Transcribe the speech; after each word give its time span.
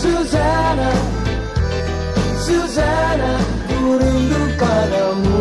Susanna 0.00 0.90
Susanna 2.40 3.32
ku 3.68 4.00
rindu 4.00 4.42
padamu 4.56 5.40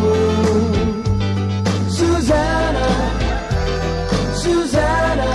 Susanna 1.87 2.87
Susanna 4.35 5.31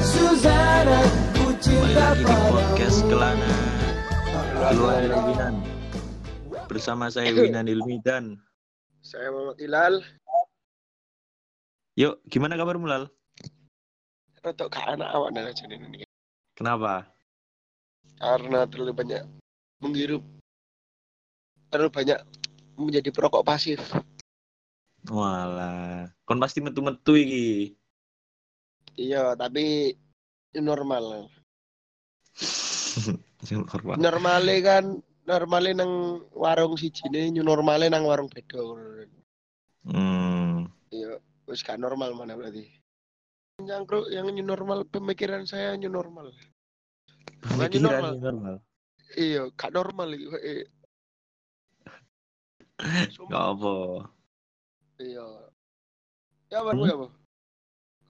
Susanna 0.00 0.98
ku 1.36 1.44
Kembali 1.44 1.60
cinta 1.60 2.16
lagi 2.16 2.24
di 2.24 2.36
podcast 2.48 2.98
Kelana 3.04 3.52
Winan 5.28 5.54
Bersama 6.64 7.12
saya 7.12 7.36
Winan 7.36 7.68
Ilmi 7.68 8.00
dan 8.00 8.40
Saya 9.04 9.28
Muhammad 9.28 9.60
Hilal. 9.60 9.94
Yuk, 12.00 12.16
gimana 12.32 12.56
kabarmu 12.56 12.88
Lal? 12.88 13.12
Rotok 14.40 14.72
ke 14.72 14.80
anak 14.80 15.12
awak 15.12 15.36
aja 15.36 15.68
ini. 15.68 16.08
Kenapa? 16.56 17.13
Karena 18.18 18.66
terlalu 18.68 18.92
banyak 18.94 19.22
menghirup. 19.82 20.22
Terlalu 21.68 21.90
banyak 21.90 22.18
menjadi 22.78 23.10
perokok 23.10 23.46
pasif. 23.46 23.80
Walah 25.04 26.08
Kon 26.24 26.40
pasti 26.40 26.64
metu-metu 26.64 27.12
iki 27.12 27.76
Iya, 28.94 29.34
tapi 29.34 29.92
normal. 30.54 31.28
Normal. 33.68 33.98
Normale 34.00 34.54
kan 34.64 34.84
normale 35.28 35.76
nang 35.76 36.24
warung 36.32 36.78
siji 36.78 37.10
ne 37.10 37.28
new 37.28 37.44
normale 37.44 37.90
nang 37.90 38.06
warung 38.06 38.30
beda. 38.30 38.60
Hmm 39.84 40.70
Iya, 40.94 41.18
wis 41.50 41.60
gak 41.66 41.82
normal 41.82 42.14
mana 42.14 42.38
berarti. 42.38 42.70
Yang 43.60 43.82
yang 44.14 44.30
new 44.30 44.46
normal 44.46 44.86
pemikiran 44.86 45.44
saya 45.44 45.74
new 45.74 45.90
normal. 45.90 46.30
Bukan 47.44 47.70
normal. 47.80 48.12
Normal 48.18 48.56
Iya, 49.14 49.46
gak 49.54 49.70
normal 49.70 50.08
iki. 50.18 50.26
Eh. 50.42 50.66
Gak 53.30 53.44
apa 53.54 53.74
Iya. 54.98 55.26
Ya 56.50 56.58
kabarmu 56.62 56.82
Hmm? 56.82 56.90
ya? 56.90 56.96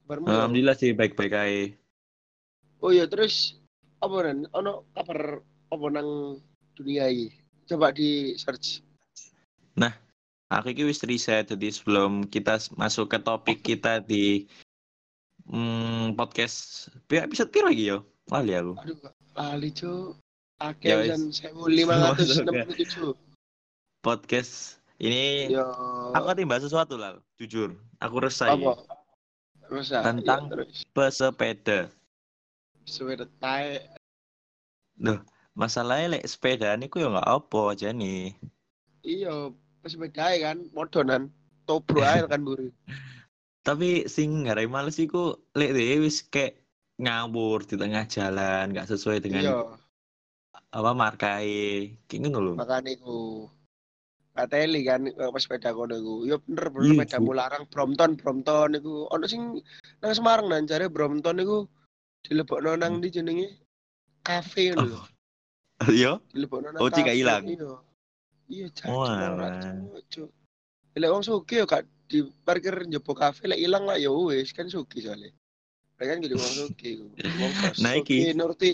Kabarmu? 0.05 0.27
Alhamdulillah 0.29 0.77
sih 0.77 0.97
baik-baik 0.97 1.33
aja 1.37 1.62
Oh 2.85 2.92
iya 2.92 3.09
terus 3.09 3.57
apa 4.05 4.20
nen? 4.29 4.45
Ono 4.53 4.85
kabar 4.92 5.41
apa 5.73 5.87
nang 5.89 6.41
dunia 6.77 7.09
ini? 7.09 7.33
Coba 7.65 7.92
di 7.92 8.37
search. 8.37 8.85
Aku 10.55 10.70
iki 10.70 10.87
wis 10.87 11.03
riset 11.03 11.51
jadi 11.51 11.73
sebelum 11.73 12.31
kita 12.31 12.61
masuk 12.79 13.11
ke 13.11 13.19
topik 13.19 13.59
kita 13.65 13.98
di 13.98 14.47
hmm, 15.51 16.15
podcast 16.15 16.87
Bi- 17.11 17.25
episode 17.25 17.51
piro 17.51 17.67
lagi 17.67 17.91
yo? 17.91 18.07
Wali 18.33 18.53
aku. 18.56 18.72
Aduh, 18.80 18.97
lali 19.36 19.69
cu. 19.75 20.17
Ya, 20.80 20.97
wis. 20.97 21.12
dan 21.12 21.22
sewu 21.28 21.69
lima 21.69 21.92
ratus 21.92 22.41
enam 22.41 22.64
puluh 22.64 22.77
tujuh. 22.80 23.12
Podcast 24.06 24.80
ini 24.97 25.53
Yo. 25.53 25.64
aku 26.17 26.25
kan 26.33 26.48
bahas 26.48 26.64
sesuatu 26.64 26.97
lah, 26.97 27.20
jujur. 27.36 27.77
Aku 28.00 28.20
resah 28.25 28.56
apa? 28.56 28.72
ya. 28.72 28.75
Masa? 29.69 29.98
Tentang- 30.00 30.48
terus 30.48 30.84
pesepeda. 30.92 31.89
sepeda 32.84 33.25
tae. 33.41 33.80
Masalahnya 35.56 36.17
lek 36.20 36.28
sepeda 36.28 36.77
niku 36.77 37.00
ya 37.00 37.08
nggak 37.12 37.28
apa 37.28 37.61
aja 37.72 37.89
nih. 37.92 38.33
Iya, 39.05 39.52
sepeda 39.84 40.33
kan 40.41 40.69
modonan. 40.72 41.28
Tobro 41.64 42.00
ae 42.05 42.25
kan 42.25 42.45
buri. 42.45 42.72
Tapi 43.69 44.05
sing 44.08 44.45
ngarai 44.48 44.69
males 44.69 45.00
iku 45.00 45.41
lek 45.56 45.72
dhewe 45.72 46.05
wis 46.08 46.25
kayak 46.28 46.64
ngawur 46.98 47.67
di 47.67 47.75
tengah 47.75 48.05
jalan, 48.06 48.70
nggak 48.70 48.87
sesuai 48.91 49.19
dengan 49.19 49.42
Iya, 49.42 49.59
apa 50.70 50.91
markai. 50.95 51.51
Kayak 52.06 52.20
ngono 52.31 52.39
lho. 52.41 52.53
makane 52.55 52.95
iku. 52.95 53.48
Kateli 54.34 54.83
kan 54.83 55.06
eh, 55.06 55.31
pas 55.31 55.42
sepeda 55.42 55.70
kono 55.70 55.95
iku. 55.95 56.14
Yo 56.27 56.42
bener 56.42 56.67
bener 56.75 56.86
Iya, 56.86 56.95
sepeda 57.06 57.19
mularang 57.23 57.64
Brompton 57.70 58.19
Brompton 58.19 58.79
iku. 58.79 59.07
Ono 59.14 59.24
sing 59.30 59.63
nang 60.02 60.11
Semarang 60.14 60.51
nan 60.51 60.67
jare 60.67 60.91
Brompton 60.91 61.39
iku 61.39 61.70
dilebokno 62.27 62.74
nang 62.74 62.98
ndi 62.98 63.14
jenenge 63.14 63.48
kafe 64.27 64.74
ngono 64.74 65.07
Dilebokno 66.35 66.74
nang 66.74 66.83
Oh, 66.83 66.90
Cika 66.90 67.14
kafe, 67.14 67.20
ilang? 67.23 67.45
Iya. 67.46 67.73
Iya, 68.51 68.67
cak. 68.74 68.86
Cuk. 70.11 70.30
Lek 70.95 71.11
wong 71.11 71.23
sugih 71.27 71.63
yo 71.63 71.67
gak 71.67 71.86
di 72.07 72.23
parkir 72.46 72.74
njebo 72.86 73.14
kafe 73.14 73.51
lek 73.51 73.58
ilang 73.58 73.86
lah 73.86 73.98
ya 73.98 74.11
wis 74.14 74.51
kan 74.55 74.67
sugih 74.70 75.02
soalnya. 75.02 75.30
Lek 76.01 76.07
kan 76.11 76.19
jadi 76.23 76.35
wong 76.35 76.53
iku. 76.75 77.07
Wong 77.41 77.53
kos. 77.63 77.79
Iki. 77.79 78.17
sugih, 78.19 78.35
nuruti 78.35 78.71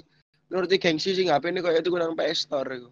nuruti 0.49 0.77
gengsi 0.81 1.13
sing 1.13 1.29
HP 1.29 1.53
ini 1.53 1.61
koyo 1.61 1.81
tuku 1.85 1.97
nang 2.01 2.17
PS 2.17 2.49
Store. 2.49 2.91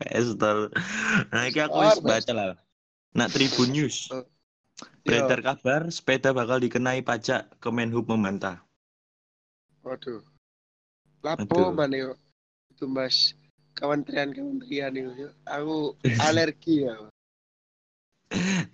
PS 0.00 0.26
Store. 0.34 0.72
Nah, 1.28 1.42
iki 1.48 1.60
aku 1.60 1.76
wis 1.76 2.00
baca 2.00 2.32
lah. 2.32 2.48
Nak 3.14 3.30
Tribun 3.30 3.70
News. 3.70 4.10
Oh. 4.10 4.24
Beredar 5.06 5.44
kabar 5.44 5.86
sepeda 5.92 6.34
bakal 6.34 6.58
dikenai 6.58 7.04
pajak 7.04 7.46
Kemenhub 7.62 8.08
membantah. 8.08 8.64
Waduh. 9.84 10.24
Lapo 11.20 11.70
mana 11.70 11.94
yo? 11.94 12.10
Itu 12.72 12.88
Mas 12.88 13.36
kementerian-kementerian 13.76 14.96
itu. 14.96 15.28
Aku 15.46 15.94
alergi 16.26 16.88
ya. 16.88 16.96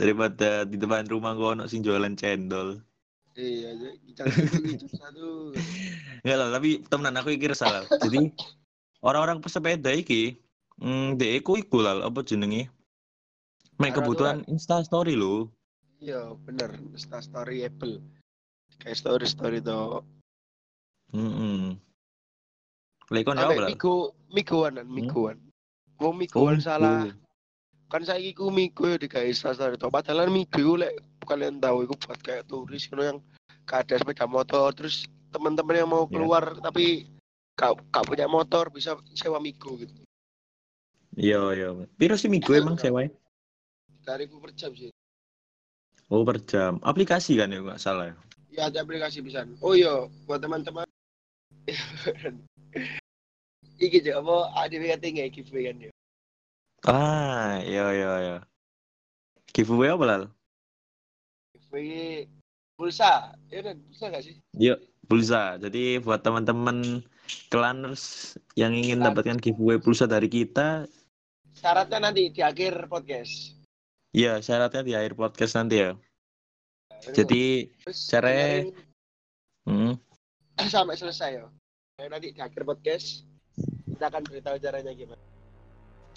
Daripada 0.00 0.64
di 0.64 0.80
depan 0.80 1.04
rumah 1.12 1.36
gua 1.36 1.52
ono 1.52 1.68
sing 1.68 1.84
jualan 1.84 2.16
cendol. 2.16 2.80
Iya, 3.36 3.76
satu 4.16 4.60
gitu 4.64 4.86
satu. 4.96 5.28
Enggak 6.24 6.36
lah, 6.40 6.48
tapi 6.56 6.70
temenan 6.88 7.20
aku 7.20 7.36
iki 7.36 7.52
salah. 7.52 7.84
Jadi 8.00 8.32
orang-orang 9.04 9.44
pesepeda 9.44 9.92
iki 9.92 10.40
hmm, 10.80 11.20
dek 11.20 11.44
iku 11.44 11.60
iku 11.60 11.84
lah 11.84 12.00
apa 12.00 12.24
jenenge? 12.24 12.72
Karena 13.76 13.96
kebutuhan 13.96 14.38
Insta 14.48 14.80
story 14.84 15.16
lho. 15.16 15.48
Iya, 16.00 16.36
bener. 16.48 16.80
Insta 16.92 17.20
story 17.20 17.64
Apple. 17.64 18.00
Kayak 18.80 18.96
story 18.96 19.28
story 19.28 19.60
to. 19.60 20.00
Heeh. 21.12 21.76
Lek 23.10 23.22
kon 23.26 23.40
ya 23.40 23.48
apa? 23.48 23.72
Migo, 23.72 24.16
Migoan 24.30 24.80
kan, 24.80 24.86
Migoan. 24.88 25.36
Wong 26.00 26.24
Oh, 26.32 26.52
salah. 26.60 27.08
Migo. 27.08 27.29
Kan 27.90 28.06
saya 28.06 28.22
iku 28.22 28.54
Migo 28.54 28.86
digawe 28.94 29.26
Insta 29.26 29.50
story 29.50 29.74
to. 29.74 29.90
Padahal 29.90 30.30
Migo 30.30 30.78
lek 30.78 30.94
kalian 31.26 31.58
tahu 31.58 31.86
iku 31.86 31.94
buat 31.98 32.18
kayak 32.22 32.46
turis 32.46 32.86
ngono 32.90 33.02
yang 33.02 33.18
gak 33.66 33.86
ada 33.86 33.98
sepeda 33.98 34.26
motor 34.30 34.70
terus 34.74 35.06
teman-teman 35.34 35.78
yang 35.78 35.90
mau 35.90 36.06
Iya. 36.06 36.14
keluar 36.14 36.44
tapi 36.58 37.06
gak, 37.54 37.78
gak 37.90 38.06
punya 38.06 38.26
motor 38.30 38.70
bisa 38.70 38.94
sewa 39.14 39.42
Migo 39.42 39.74
gitu. 39.78 39.94
Iya, 41.18 41.42
iya. 41.58 41.68
Piro 41.98 42.14
sih 42.14 42.30
Migo 42.30 42.54
emang 42.54 42.78
sewae? 42.78 43.10
Dari 44.06 44.30
ku 44.30 44.38
per 44.38 44.54
jam 44.54 44.70
sih. 44.74 44.90
Oh, 46.10 46.22
per 46.26 46.42
jam. 46.46 46.78
Aplikasi 46.82 47.38
kan 47.38 47.50
ya 47.50 47.62
nggak 47.62 47.78
salah. 47.78 48.10
ya? 48.10 48.16
Ya 48.50 48.62
ada 48.70 48.82
aplikasi 48.82 49.22
bisa. 49.22 49.46
Oh 49.62 49.74
iya, 49.78 50.06
buat 50.26 50.42
teman-teman. 50.42 50.86
Iki 53.80 53.98
juga 54.02 54.18
apa 54.20 54.36
ada 54.66 54.74
BKT 54.74 55.04
nggak 55.14 55.30
giveaway 55.34 55.64
kan 55.70 55.76
ya? 55.86 55.90
Ah, 56.88 57.60
iya 57.60 57.92
iya 57.92 58.10
iya. 58.24 58.36
Giveaway 59.52 59.92
apa 59.92 60.04
lah? 60.08 60.18
Giveaway 61.52 62.24
pulsa, 62.80 63.36
ya 63.52 63.60
kan 63.60 63.76
pulsa 63.84 64.04
nggak 64.08 64.24
sih? 64.24 64.34
Yuk, 64.56 64.78
pulsa. 65.04 65.60
Jadi 65.60 66.00
buat 66.00 66.24
teman-teman 66.24 67.04
Kelaners 67.52 68.34
yang 68.56 68.72
ingin 68.72 69.04
Kelan. 69.04 69.12
dapatkan 69.12 69.38
giveaway 69.38 69.78
pulsa 69.78 70.08
dari 70.08 70.26
kita, 70.26 70.88
Syaratnya 71.50 71.98
nanti 72.00 72.30
di 72.30 72.40
akhir 72.40 72.86
podcast. 72.88 73.58
ya 74.10 74.42
syaratnya 74.42 74.82
di 74.82 74.92
akhir 74.96 75.14
podcast 75.14 75.54
nanti 75.58 75.76
ya. 75.82 75.92
Jadi, 77.00 77.68
dengerin 78.10 78.74
hmm, 79.66 79.94
sampai 80.74 80.96
selesai 80.96 81.30
ya. 81.42 81.46
Nanti 82.08 82.32
di 82.32 82.40
akhir 82.40 82.64
podcast 82.64 83.28
kita 83.86 84.08
akan 84.08 84.22
beritahu 84.24 84.56
caranya 84.56 84.92
gimana. 84.96 85.20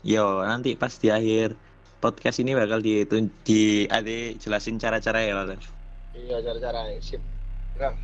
Yo 0.04 0.44
nanti 0.44 0.76
pas 0.76 0.92
di 1.00 1.08
akhir 1.08 1.56
podcast 2.04 2.44
ini 2.44 2.52
bakal 2.52 2.84
di 2.84 3.08
di 3.48 3.88
ade 3.88 4.36
jelasin 4.38 4.76
cara-cara 4.76 5.24
ya 5.24 5.34
lah. 5.40 5.56
Iya 6.14 6.44
cara-cara 6.44 6.92
sip. 7.00 7.24
Nah. 7.80 7.96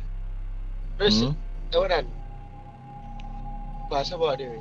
Terus 0.96 1.24
Hmm. 1.24 1.32
bahasa 3.88 4.16
apa 4.16 4.36
Dewi? 4.36 4.60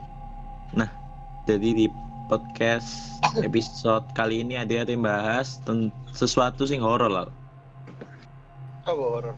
Jadi 1.50 1.70
di 1.74 1.86
podcast 2.30 3.18
episode 3.48 4.06
kali 4.14 4.46
ini 4.46 4.54
ada 4.62 4.86
yang 4.86 5.02
bahas 5.02 5.58
sesuatu 6.14 6.70
sing 6.70 6.78
horor 6.78 7.10
lah. 7.10 7.28
Apa 8.86 8.94
horor? 9.02 9.36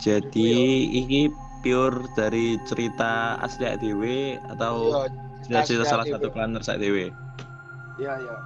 Jadi 0.00 0.88
iki 0.88 1.28
pure 1.60 2.06
dari 2.16 2.56
cerita 2.64 3.36
asli 3.44 3.66
ADW 3.66 4.02
atau 4.56 5.04
Iya, 5.04 5.27
cerita 5.46 5.62
asli 5.62 5.74
salah 5.86 6.06
ADW. 6.06 6.14
satu 6.16 6.28
planner 6.32 6.62
ADW. 6.62 6.96
Iya 7.98 8.12
iya. 8.22 8.36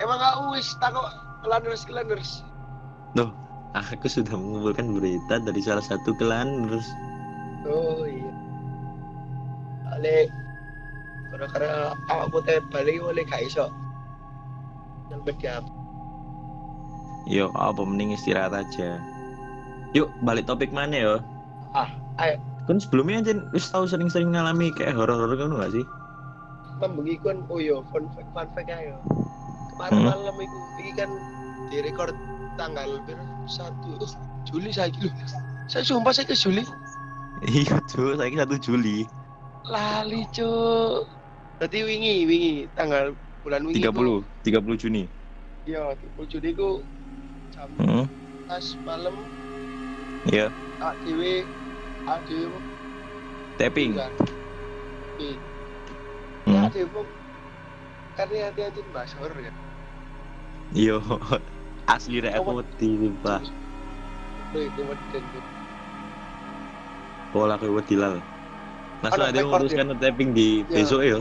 Emang 0.00 0.20
aku 0.20 0.56
wis 0.56 0.72
takut 0.80 1.04
kelaners 1.44 1.82
kelaners. 1.88 2.44
Aku 3.70 4.10
sudah 4.10 4.34
mengumpulkan 4.34 4.98
berita 4.98 5.38
dari 5.46 5.62
salah 5.62 5.84
satu 5.84 6.10
klan 6.18 6.66
terus 6.66 6.88
Oh 7.70 8.02
iya. 8.02 8.32
Ale 9.94 10.26
karena 11.30 11.94
awak 12.10 12.34
putih 12.34 12.58
balik 12.74 12.98
oleh 12.98 13.22
gak 13.30 13.46
iso. 13.46 13.70
Yang 15.12 15.22
media 15.30 15.62
Yo, 17.30 17.46
apa 17.54 17.78
mending 17.86 18.16
istirahat 18.16 18.50
aja. 18.56 18.98
Yuk, 19.94 20.10
balik 20.26 20.50
topik 20.50 20.74
mana 20.74 20.96
yo? 20.98 21.14
Ah, 21.76 21.94
ayo. 22.18 22.42
Kan 22.66 22.82
sebelumnya 22.82 23.22
aja 23.22 23.32
wis 23.54 23.70
tahu 23.70 23.86
sering-sering 23.86 24.34
ngalami 24.34 24.74
kayak 24.74 24.98
horor-horor 24.98 25.38
kan 25.38 25.54
gak 25.54 25.72
sih? 25.78 25.84
Membengi 26.80 27.20
kan 27.20 27.44
oh 27.52 27.60
yo 27.60 27.84
fun 27.92 28.08
fact 28.16 28.28
fun 28.32 28.48
fact 28.56 28.70
ayo 28.72 28.96
kemarin 29.76 30.00
Hmm. 30.00 30.08
malam 30.08 30.36
itu 30.40 30.58
ini 30.80 30.92
kan 30.96 31.10
direkord 31.68 32.16
tanggal 32.56 33.00
satu 33.48 34.00
oh, 34.00 34.10
Juli 34.48 34.72
saya 34.72 34.88
gitu 34.92 35.08
saya 35.68 35.84
sumpah 35.84 36.12
saya 36.14 36.26
ke 36.28 36.36
Juli 36.36 36.64
Iya, 37.40 37.80
cuy, 37.88 38.16
saya 38.20 38.28
satu 38.44 38.56
Juli. 38.60 39.08
lali 39.68 40.24
cuk 40.32 41.04
berarti 41.60 41.78
wingi 41.84 42.24
wingi 42.24 42.52
tanggal 42.72 43.12
bulan 43.44 43.62
wingi 43.68 43.84
30, 43.84 44.24
30 44.44 44.76
Juni. 44.80 45.02
iya 45.68 45.92
30 45.96 46.26
Juni 46.32 46.50
ku 46.56 46.84
jam 47.52 47.68
Hmm. 47.76 48.08
pas 48.48 48.64
malam 48.88 49.14
Iya, 50.28 50.52
dewe 51.04 51.44
ak 52.08 52.24
dewe 52.28 52.60
tapping. 53.60 53.92
kan 53.96 54.12
Ya 56.74 56.86
hati-hati 58.20 58.80
bahas 58.92 59.12
horor 59.16 59.38
ya 59.40 59.52
Yo, 60.70 61.02
asli 61.94 62.22
rek 62.22 62.38
wedi, 62.38 63.10
Pak. 63.26 63.42
Pola 67.34 67.58
aku 67.58 67.74
wedi 67.74 67.98
lal. 67.98 68.22
Langsung 69.02 69.26
Ada 69.26 69.34
record 69.34 69.66
memutuskan 69.66 69.98
tapping 69.98 70.30
di 70.30 70.62
besok 70.70 71.02
ya. 71.02 71.18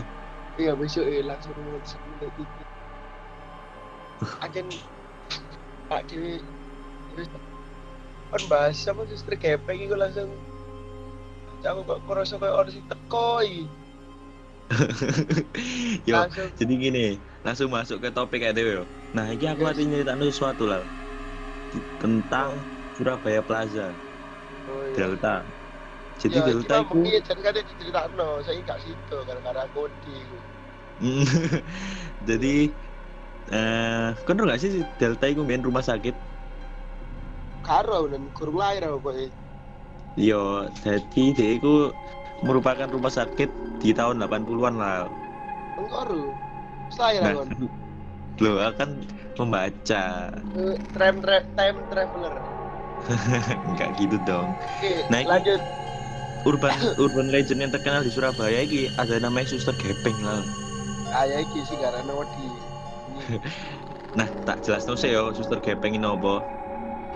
Iya 0.60 0.78
besok 0.78 1.06
eh 1.10 1.25
langsung 1.25 1.57
tiket. 1.57 2.68
Akan 4.46 4.66
Pak 5.90 6.01
Dewi 6.12 6.38
kan 8.30 8.42
bahas 8.46 8.78
apa 8.86 9.01
suster 9.10 9.34
gepeng 9.34 9.81
itu 9.81 9.98
langsung 9.98 10.30
aku 11.66 11.81
kok 11.81 12.00
kerasa 12.06 12.38
kayak 12.38 12.54
orang 12.54 12.69
sing 12.69 12.86
teko 12.86 13.42
iki. 13.42 13.66
Yo, 16.10 16.16
Langsung 16.16 16.51
jadi 16.57 16.74
gini, 16.77 17.00
langsung 17.45 17.69
masuk 17.74 17.98
ke 18.04 18.10
topik 18.13 18.42
ya 18.45 18.51
Dewi. 18.54 18.86
Nah, 19.16 19.25
ini 19.33 19.45
aku 19.50 19.62
Yes. 19.62 19.69
hati 19.69 19.89
nyeritain 19.89 20.21
sesuatu 20.21 20.69
lah 20.69 20.86
tentang 22.01 22.66
Surabaya 22.95 23.42
Plaza 23.45 23.95
oh, 24.68 24.86
iya. 24.88 24.95
Delta. 24.95 25.45
Jadi 26.21 26.38
Ya, 26.38 26.44
Delta 26.45 26.75
itu 26.83 27.00
mungkin 27.01 27.21
jangan 27.27 27.44
kan 27.45 27.54
diceritakno, 27.60 28.27
saya 28.45 28.60
gak 28.69 28.81
situ 28.86 29.16
gara-gara 29.27 29.63
kodi 29.75 30.13
iku. 30.24 30.39
jadi 32.27 32.75
eh 33.50 34.07
kan 34.25 34.36
nggak 34.38 34.60
sih 34.62 34.72
Delta 35.00 35.25
itu 35.31 35.42
main 35.48 35.63
rumah 35.68 35.83
sakit? 35.86 36.15
Karo 37.68 38.00
dan 38.12 38.24
kurang 38.36 38.57
lahir 38.62 38.83
kok. 39.04 39.15
eh. 39.24 39.31
Yo, 40.19 40.68
jadi 40.83 41.24
dia 41.38 41.50
itu 41.57 41.74
merupakan 42.41 42.88
rumah 42.88 43.12
sakit 43.12 43.50
di 43.80 43.91
tahun 43.91 44.19
80-an 44.21 44.75
lah. 44.75 45.07
Engkau 45.75 46.03
ru. 46.07 46.24
Lahir 46.97 47.21
Nah, 47.21 47.45
lo 48.39 48.51
akan 48.59 48.89
membaca, 49.38 50.03
Eh, 50.57 50.75
Time 50.97 51.18
tra 51.21 51.38
time 51.56 51.77
traveler. 51.88 52.33
nggak 53.75 53.89
gitu 53.95 54.18
dong. 54.25 54.51
Oke, 54.51 55.07
Nah, 55.07 55.24
lanjut. 55.24 55.62
Urban 56.44 56.71
urban 56.95 57.27
legend 57.30 57.59
yang 57.59 57.71
terkenal 57.71 58.00
di 58.00 58.12
Surabaya 58.12 58.63
ini 58.63 58.88
ada 58.95 59.19
namanya 59.19 59.51
Suster 59.51 59.75
Gepeng 59.75 60.15
lah. 60.24 60.39
Kayak 61.07 61.47
iki 61.47 61.59
sih 61.68 61.77
karena 61.77 62.12
wedi. 62.12 62.47
Nah, 64.09 64.25
tak 64.41 64.65
jelas 64.65 64.89
tuh 64.89 64.97
sih 64.97 65.13
yo 65.13 65.30
Suster 65.31 65.62
Gepeng 65.62 65.94
ini 65.94 66.01
apa? 66.01 66.41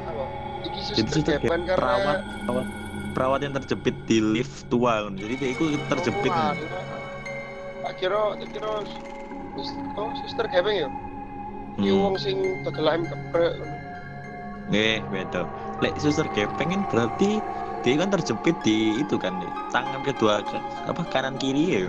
apa? 0.05 0.23
Iki 0.63 0.79
Jadi 0.93 1.09
suster 1.09 1.15
suster 1.17 1.35
gepeng 1.41 1.61
kayak 1.65 1.75
perawat, 1.75 2.17
karena 2.21 2.41
perawat, 2.45 2.67
perawat 3.13 3.39
yang 3.45 3.53
terjepit 3.55 3.95
di 4.09 4.17
lift 4.19 4.67
tua. 4.67 5.07
Jadi 5.13 5.33
dia 5.37 5.49
itu 5.53 5.77
terjepit. 5.87 6.33
Oh. 6.33 6.53
Tak 7.83 7.93
kira, 7.99 8.35
tak 8.39 8.49
kira 8.51 8.71
oh 9.97 10.09
suster 10.23 10.45
gepeng 10.49 10.87
ya. 10.87 10.89
Hmm. 11.73 11.89
wong 11.89 12.15
sing 12.21 12.37
ayam 12.69 13.01
geprek. 13.09 13.53
Eh, 14.71 15.01
beda. 15.09 15.43
Lek 15.81 15.97
Suster 15.99 16.29
Gepeng 16.31 16.69
kan 16.71 16.81
berarti 16.87 17.43
dia 17.83 17.93
kan 17.99 18.13
terjepit 18.13 18.55
di 18.63 19.01
itu 19.01 19.19
kan. 19.19 19.35
Tangan 19.73 19.99
kedua 20.05 20.39
ke- 20.45 20.63
apa 20.87 21.01
kanan 21.11 21.35
kiri 21.35 21.63
ya. 21.67 21.81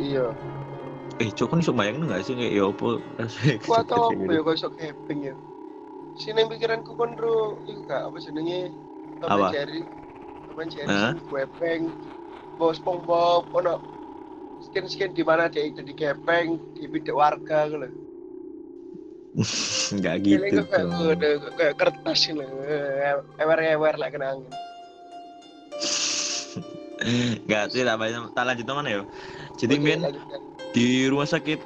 Iya. 0.00 0.26
Eh, 1.22 1.30
cok 1.32 1.54
kan 1.54 1.62
iso 1.62 1.72
bayangin 1.72 2.08
nggak 2.10 2.26
sih 2.26 2.34
kayak 2.34 2.52
ya 2.52 2.64
apa? 2.68 2.88
Ku 3.62 3.72
atau 3.72 4.10
apa 4.10 4.32
ya 4.32 4.40
kok 4.42 4.54
iso 4.58 4.68
gepeng 4.74 5.20
ya. 5.22 5.34
Sini 6.16 6.48
pikiranku 6.48 6.96
kon 6.96 7.12
ro 7.20 7.60
iku 7.68 7.84
gak 7.84 8.08
apa 8.08 8.16
jenenge 8.16 8.72
Apa? 9.20 9.52
Jerry. 9.52 9.84
Jerry 10.64 10.88
Hah? 10.88 11.12
sing 11.12 11.20
gepeng. 11.28 11.82
Bos 12.56 12.80
SpongeBob 12.80 13.52
ono 13.52 13.84
skin-skin 14.64 15.12
di 15.12 15.20
mana 15.20 15.52
dia 15.52 15.68
jadi 15.68 15.92
gepeng 15.92 16.56
di 16.72 16.88
bidik 16.88 17.12
warga 17.12 17.68
gitu. 17.68 17.88
Nggak 20.00 20.14
Gitu 20.24 20.60
kayak 20.72 21.52
kayak 21.60 21.74
kertas 21.76 22.18
gitu. 22.24 22.40
Ewer-ewer 23.36 23.94
lah 24.00 24.08
kenangin. 24.08 24.48
Nggak 27.46 27.64
sih, 27.76 27.84
tak. 27.84 28.00
Tak 28.32 28.44
lanjut 28.48 28.66
mana 28.72 28.88
ya? 28.88 29.00
Jadi 29.60 29.74
lanjutkan. 29.76 30.40
di 30.72 30.86
rumah 31.12 31.28
sakit 31.28 31.60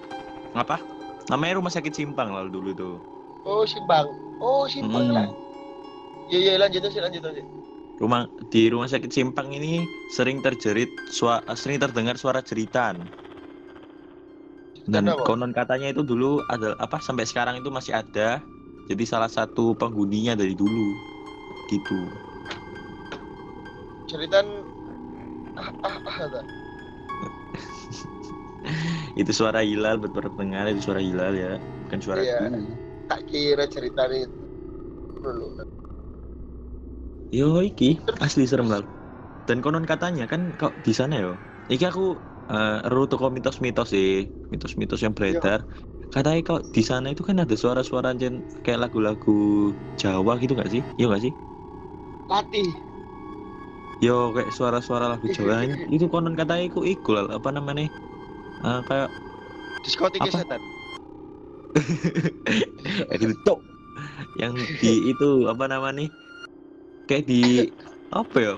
apa? 0.58 0.82
Namanya 1.30 1.62
rumah 1.62 1.70
sakit 1.70 1.94
Simpang 1.94 2.34
lah 2.34 2.50
dulu 2.50 2.74
tuh. 2.74 2.98
Oh 3.46 3.62
Simpang. 3.62 4.10
Oh 4.42 4.66
Simpang 4.66 5.06
Hmm. 5.06 5.14
lah. 5.14 5.28
Iya 6.26 6.38
iya 6.38 6.52
lanjut 6.58 6.82
aja 6.82 6.98
lanjut 7.06 7.22
aja. 7.30 7.42
Rumah 8.00 8.24
di 8.48 8.72
rumah 8.72 8.88
sakit 8.88 9.12
Simpang 9.12 9.52
ini 9.52 9.84
sering 10.16 10.40
terjerit 10.40 10.88
suara 11.12 11.44
sering 11.52 11.76
terdengar 11.76 12.16
suara 12.16 12.40
jeritan. 12.40 13.04
Dan 14.88 15.12
Kenapa? 15.12 15.28
konon 15.28 15.52
katanya 15.52 15.92
itu 15.92 16.00
dulu 16.00 16.40
ada 16.48 16.72
apa 16.80 16.96
sampai 17.04 17.28
sekarang 17.28 17.60
itu 17.60 17.68
masih 17.68 17.92
ada. 17.92 18.40
Jadi 18.88 19.04
salah 19.04 19.28
satu 19.28 19.76
penghuninya 19.76 20.32
dari 20.32 20.56
dulu. 20.56 20.96
Gitu. 21.68 22.00
Ceritan 24.08 24.48
ah 25.60 25.70
ah 25.84 26.00
ah. 26.08 26.42
Itu 29.20 29.32
suara 29.36 29.60
hilal 29.60 30.00
buat 30.00 30.14
pendengar 30.14 30.70
itu 30.72 30.88
suara 30.88 31.00
hilal 31.02 31.36
ya, 31.36 31.52
bukan 31.86 31.98
suara 32.00 32.20
Iya. 32.24 32.40
Tak 33.10 33.20
kira 33.28 33.64
ceritanya 33.66 34.24
itu. 34.24 34.40
Dulu. 35.20 35.79
Yo 37.38 37.44
iki 37.68 37.84
asli 38.24 38.42
serem 38.50 38.68
lah. 38.72 38.82
Dan 39.48 39.58
konon 39.64 39.84
katanya 39.92 40.22
kan 40.32 40.42
kok 40.60 40.72
di 40.86 40.92
sana 41.00 41.14
yo. 41.24 41.30
Iki 41.72 41.84
aku 41.90 42.02
eh 42.52 42.70
ru 42.92 43.00
toko 43.10 43.26
mitos-mitos 43.36 43.86
sih, 43.94 44.08
mitos-mitos 44.52 45.00
yang 45.04 45.14
beredar. 45.18 45.60
Katanya 46.14 46.40
kok 46.48 46.60
di 46.76 46.82
sana 46.90 47.06
itu 47.12 47.22
kan 47.28 47.36
ada 47.44 47.54
suara-suara 47.62 48.08
jen 48.20 48.34
kayak 48.64 48.80
lagu-lagu 48.84 49.30
Jawa 50.02 50.32
gitu 50.42 50.52
gak 50.60 50.70
sih? 50.74 50.82
Iya 50.98 51.04
gak 51.14 51.22
sih? 51.26 51.32
Latih. 52.28 52.80
Yo 54.04 54.12
kayak 54.34 54.50
suara-suara 54.56 55.04
lagu 55.12 55.26
Jawa 55.36 55.54
itu 55.94 56.04
konon 56.12 56.34
katanya 56.40 56.62
iku 56.68 56.80
iku 56.92 57.08
lah, 57.16 57.24
apa 57.38 57.48
namanya? 57.56 57.82
Eh, 58.66 58.78
kayak 58.88 59.08
Diskotik 59.84 60.22
Apa? 60.24 60.38
setan. 60.38 60.62
gitu 63.20 63.34
cok. 63.46 63.58
yang 64.42 64.54
di 64.80 64.88
itu 65.10 65.24
apa 65.52 65.64
namanya? 65.72 66.02
Kayak 67.10 67.26
di 67.26 67.66
apa 68.14 68.38
ya? 68.38 68.54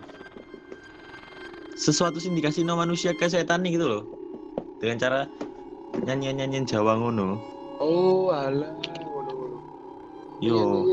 Sesuatu 1.73 2.21
sih 2.21 2.29
dikasih 2.29 2.69
no 2.69 2.77
manusia 2.77 3.17
ke 3.17 3.25
setan 3.25 3.65
nih 3.65 3.81
gitu 3.81 3.89
loh. 3.89 4.05
Dengan 4.77 5.01
cara 5.01 5.21
nyanyian-nyanyian 6.05 6.69
Jawa 6.69 7.01
ngono. 7.01 7.41
Oh 7.81 8.29
alah. 8.29 8.77
Ngono. 8.77 9.57
Yo, 10.45 10.85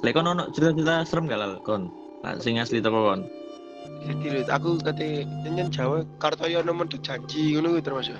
lek 0.00 0.16
kon 0.16 0.32
ono 0.32 0.48
cerita-cerita 0.48 1.04
serem 1.04 1.28
gak 1.28 1.40
lal 1.44 1.52
kon? 1.60 1.92
Lah 2.24 2.40
sing 2.40 2.56
asli 2.56 2.80
teko 2.80 3.04
kon. 3.04 3.20
Jadi 4.08 4.48
aku 4.48 4.80
kate 4.80 5.28
nyanyian 5.44 5.68
Jawa 5.68 6.08
Kartoyono 6.16 6.72
mentu 6.72 6.96
janji 7.04 7.52
ngono 7.52 7.76
termasuk. 7.84 8.16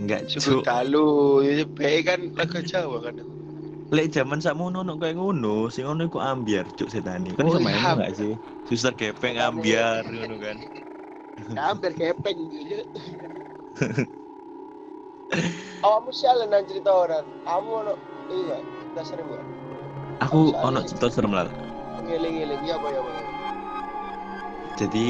Enggak, 0.00 0.32
Suku 0.32 0.64
cuk. 0.64 0.64
dalu, 0.64 1.44
ya 1.76 2.00
kan 2.08 2.32
lagu 2.40 2.64
Jawa 2.64 3.04
kan. 3.04 3.20
Lek 3.90 4.06
zaman 4.14 4.38
sakmono 4.38 4.86
ono 4.86 4.94
kayak 5.02 5.18
ngono, 5.18 5.66
sing 5.74 5.82
ngono 5.82 6.06
iku 6.06 6.22
ambiar 6.22 6.70
cuk 6.78 6.88
setan 6.94 7.26
iki. 7.26 7.34
Kan 7.34 7.50
Oh, 7.50 7.58
iso 7.58 7.58
main 7.58 7.74
iya. 7.74 7.90
enggak 7.90 8.12
sih? 8.14 8.32
Suster 8.70 8.94
gepeng 8.94 9.34
ambiar 9.42 10.06
ngono 10.06 10.36
kan. 10.38 10.56
Kepeng 11.98 12.38
gitu. 12.54 12.86
Awakmu 15.82 16.10
sialan 16.14 16.48
nang 16.54 16.64
cerita 16.70 16.90
orang. 16.94 17.26
Kamu 17.42 17.70
ono 17.82 17.92
iya, 18.30 18.58
dasar 18.94 19.18
gua. 19.26 19.42
Aku 20.22 20.54
Soalnya- 20.54 20.66
ono 20.68 20.80
cerita 20.86 21.06
serem. 21.10 21.32
Oke, 21.34 21.50
ngeling-ngeling 22.06 22.62
ya 22.62 22.74
apa 22.78 22.88
ya. 22.94 23.00
Jadi 24.78 25.08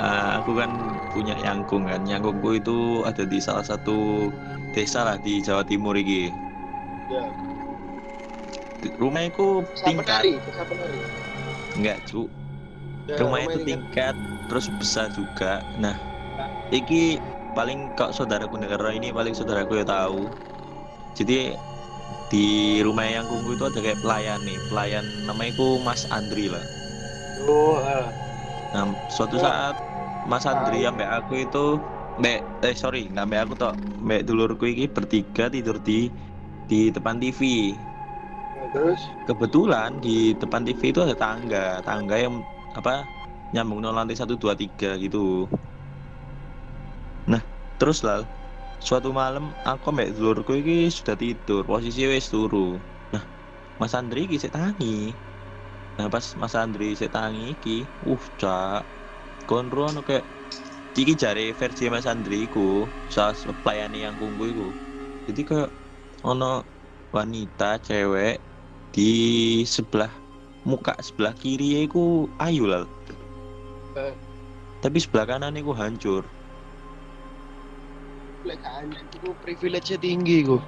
eh, 0.00 0.28
aku 0.40 0.50
kan 0.56 0.70
punya 1.12 1.34
yangkung 1.36 1.84
kan. 1.84 2.00
Yangkungku 2.08 2.56
itu 2.56 3.04
ada 3.04 3.22
di 3.28 3.38
salah 3.44 3.66
satu 3.66 4.30
desa 4.72 5.04
lah 5.04 5.16
di 5.20 5.44
Jawa 5.44 5.62
Timur 5.68 5.94
iki. 6.00 6.32
Ya. 7.12 7.53
Rumahku 8.92 9.64
Desa 9.64 9.84
tingkat, 9.86 10.22
enggak 11.74 11.98
cu. 12.06 12.28
Ya, 13.04 13.20
Rumah 13.20 13.40
itu 13.44 13.58
kan- 13.60 13.68
tingkat, 13.68 14.14
terus 14.48 14.66
besar 14.72 15.12
juga. 15.12 15.60
Nah, 15.76 15.96
iki 16.68 17.20
paling 17.52 17.92
kok 17.94 18.16
saudaraku 18.16 18.56
denger 18.56 18.80
ini 18.92 19.12
paling 19.12 19.32
saudaraku 19.32 19.80
ya 19.80 19.86
tahu. 19.86 20.32
Jadi 21.14 21.52
di 22.28 22.46
rumah 22.80 23.04
yang 23.04 23.28
kungku 23.28 23.54
itu 23.54 23.64
ada 23.64 23.78
kayak 23.78 24.00
pelayan 24.00 24.40
nih, 24.42 24.58
pelayan 24.66 25.04
namanya 25.24 25.52
itu 25.52 25.66
Mas 25.84 26.08
Andri 26.08 26.48
lah. 26.48 26.64
Oh, 27.44 27.76
ah. 27.78 28.08
Nah, 28.72 28.88
suatu 29.06 29.36
Oh. 29.38 29.44
saat 29.44 29.76
Mas 30.24 30.48
Andri 30.48 30.82
ambek 30.82 31.06
aku 31.06 31.44
itu 31.44 31.78
mbak 32.14 32.40
eh 32.62 32.74
sorry 32.74 33.10
nggak 33.10 33.26
mbak 33.26 33.40
aku 33.44 33.54
toh 33.54 33.74
mbak 34.00 34.22
dulurku 34.22 34.64
ini 34.64 34.86
bertiga 34.86 35.50
tidur 35.50 35.82
di 35.82 36.06
di 36.64 36.88
depan 36.88 37.18
TV 37.18 37.74
terus? 38.74 39.00
Kebetulan 39.30 40.02
di 40.02 40.34
depan 40.34 40.66
TV 40.66 40.90
itu 40.90 41.00
ada 41.06 41.14
tangga. 41.14 41.78
Tangga 41.86 42.18
yang 42.18 42.42
apa 42.74 43.06
nyambung 43.54 43.86
no 43.86 43.94
lantai 43.94 44.18
satu 44.18 44.34
dua 44.34 44.58
tiga 44.58 44.98
gitu. 44.98 45.46
Nah 47.30 47.40
terus 47.78 48.02
lah 48.02 48.26
suatu 48.82 49.14
malam 49.14 49.54
aku 49.62 49.94
mbak 49.94 50.18
dulurku 50.18 50.58
ini 50.58 50.90
sudah 50.90 51.14
tidur 51.14 51.62
posisi 51.62 52.04
wes 52.10 52.26
turu. 52.28 52.82
Nah 53.14 53.22
Mas 53.78 53.94
Andri 53.94 54.26
sik 54.34 54.50
tangi. 54.50 55.14
Nah 55.94 56.10
pas 56.10 56.26
Mas 56.34 56.58
Andri 56.58 56.98
sik 56.98 57.14
tangi 57.14 57.54
iki 57.54 57.86
uh 58.02 58.24
cak 58.34 58.82
konro 59.46 59.86
ono 59.94 60.02
kayak 60.02 60.26
iki 60.98 61.14
jare 61.14 61.54
versi 61.54 61.86
Mas 61.86 62.10
Andri 62.10 62.50
iku 62.50 62.90
salah 63.06 63.38
pelayani 63.62 64.02
yang 64.02 64.18
kunggu 64.18 64.44
iku. 64.50 64.68
Jadi 65.30 65.40
kayak 65.46 65.70
ono 66.26 66.66
wanita 67.14 67.78
cewek 67.78 68.42
di 68.94 69.10
sebelah 69.66 70.10
muka 70.62 70.94
sebelah 71.02 71.34
kiri 71.34 71.82
iku 71.84 72.30
ayu 72.38 72.64
lah 72.70 72.86
Eh. 73.98 74.14
tapi 74.82 74.98
sebelah 75.02 75.26
kanan 75.26 75.58
iku 75.58 75.74
hancur 75.74 76.22
lek 78.44 78.60
kan 78.60 78.86
itu 78.92 79.32
privilege 79.40 79.96
tinggi 79.98 80.44
ku. 80.44 80.60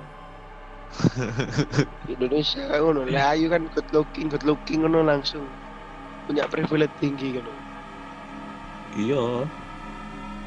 Indonesia 2.09 2.63
ngono, 2.81 3.05
lek 3.05 3.25
ayu 3.37 3.47
kan 3.53 3.63
good 3.69 3.89
looking, 3.93 4.27
good 4.33 4.45
looking 4.49 4.81
ngono 4.83 5.05
langsung 5.05 5.45
punya 6.25 6.49
privilege 6.49 6.95
tinggi 6.99 7.37
kan. 7.37 7.47
iya 8.97 9.45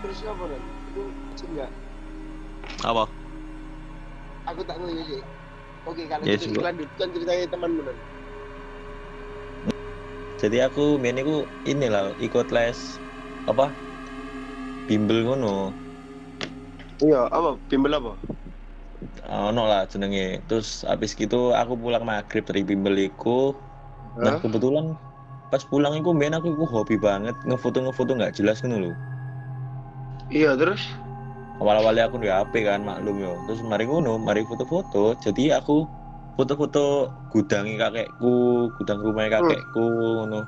Terus 0.02 0.20
apa 0.26 0.44
kan? 0.50 0.62
Itu 0.90 1.46
enggak. 1.54 1.72
apa 2.84 3.06
Aku 4.50 4.62
tak 4.66 4.76
ngerti 4.82 5.04
sih. 5.14 5.39
Oke, 5.90 6.04
kalau 6.12 6.26
Ya, 6.30 6.38
gitu 6.38 6.54
coba. 6.54 6.70
lanjutkan 6.70 7.08
ceritanya 7.16 7.46
temanmu 7.50 7.82
kan. 7.88 7.98
jadi 10.40 10.72
aku 10.72 10.96
main 11.04 11.20
iku 11.20 11.44
inilah 11.68 12.16
ikut 12.16 12.48
les 12.56 12.80
apa 13.44 13.76
bimbel 14.88 15.28
ngono 15.28 15.76
Iya, 17.00 17.28
apa? 17.32 17.56
Bimbel 17.72 17.94
apa? 17.96 18.14
ono 19.30 19.64
lah 19.72 19.88
jenenge 19.92 20.44
terus 20.50 20.84
habis 20.84 21.12
gitu 21.16 21.56
aku 21.56 21.74
pulang 21.80 22.04
maghrib 22.04 22.44
dari 22.44 22.62
bimbel 22.68 22.96
iku 23.00 23.56
nah 24.20 24.36
Hah? 24.36 24.40
kebetulan 24.44 24.86
pas 25.52 25.64
pulang 25.66 25.96
iku 25.98 26.12
main 26.12 26.36
aku 26.36 26.52
iku 26.56 26.66
hobi 26.68 26.96
banget 27.00 27.36
ngefoto 27.48 27.80
ngefoto 27.84 28.12
nggak 28.18 28.36
jelas 28.38 28.60
ngono 28.62 28.78
lho 28.90 28.94
Iya, 30.30 30.54
terus 30.60 30.82
awal-awalnya 31.60 32.08
aku 32.08 32.18
di 32.18 32.28
HP 32.28 32.64
kan 32.64 32.82
maklum 32.82 33.20
yo 33.20 33.36
terus 33.46 33.60
mari 33.62 33.84
ngono 33.84 34.16
mari 34.18 34.44
foto-foto 34.44 35.16
jadi 35.18 35.60
aku 35.60 35.86
foto-foto 36.34 36.84
gudangnya 37.28 37.86
kakekku 37.86 38.34
gudang 38.76 39.00
rumahnya 39.00 39.40
kakekku 39.40 39.84
ngono 40.18 40.48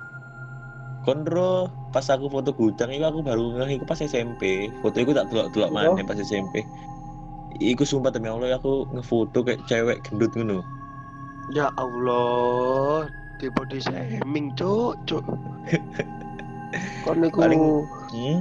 Kondro 1.02 1.66
pas 1.90 2.06
aku 2.06 2.30
foto 2.30 2.54
gudang 2.54 2.94
itu 2.94 3.02
aku 3.02 3.20
baru 3.20 3.58
ngeh 3.58 3.76
iku 3.76 3.86
pas 3.86 3.98
SMP 3.98 4.70
foto 4.80 4.96
itu 4.96 5.12
tak 5.12 5.28
delok-delok 5.28 5.70
Oh. 5.70 5.74
mana 5.74 6.02
pas 6.02 6.16
SMP 6.16 6.62
Iku 7.54 7.84
sumpah 7.84 8.10
demi 8.10 8.32
Allah 8.32 8.56
aku 8.56 8.88
ngefoto 8.88 9.44
kayak 9.44 9.68
cewek 9.68 10.00
gendut 10.08 10.32
ngono. 10.32 10.64
ya 11.52 11.68
Allah, 11.76 13.12
di 13.36 13.52
body 13.52 13.76
shaming, 13.78 14.56
cuk, 14.56 14.96
cuk. 15.04 15.20
Kon 17.04 17.20
niku 17.20 17.44
Paling- 17.44 17.84
Hmm? 18.08 18.40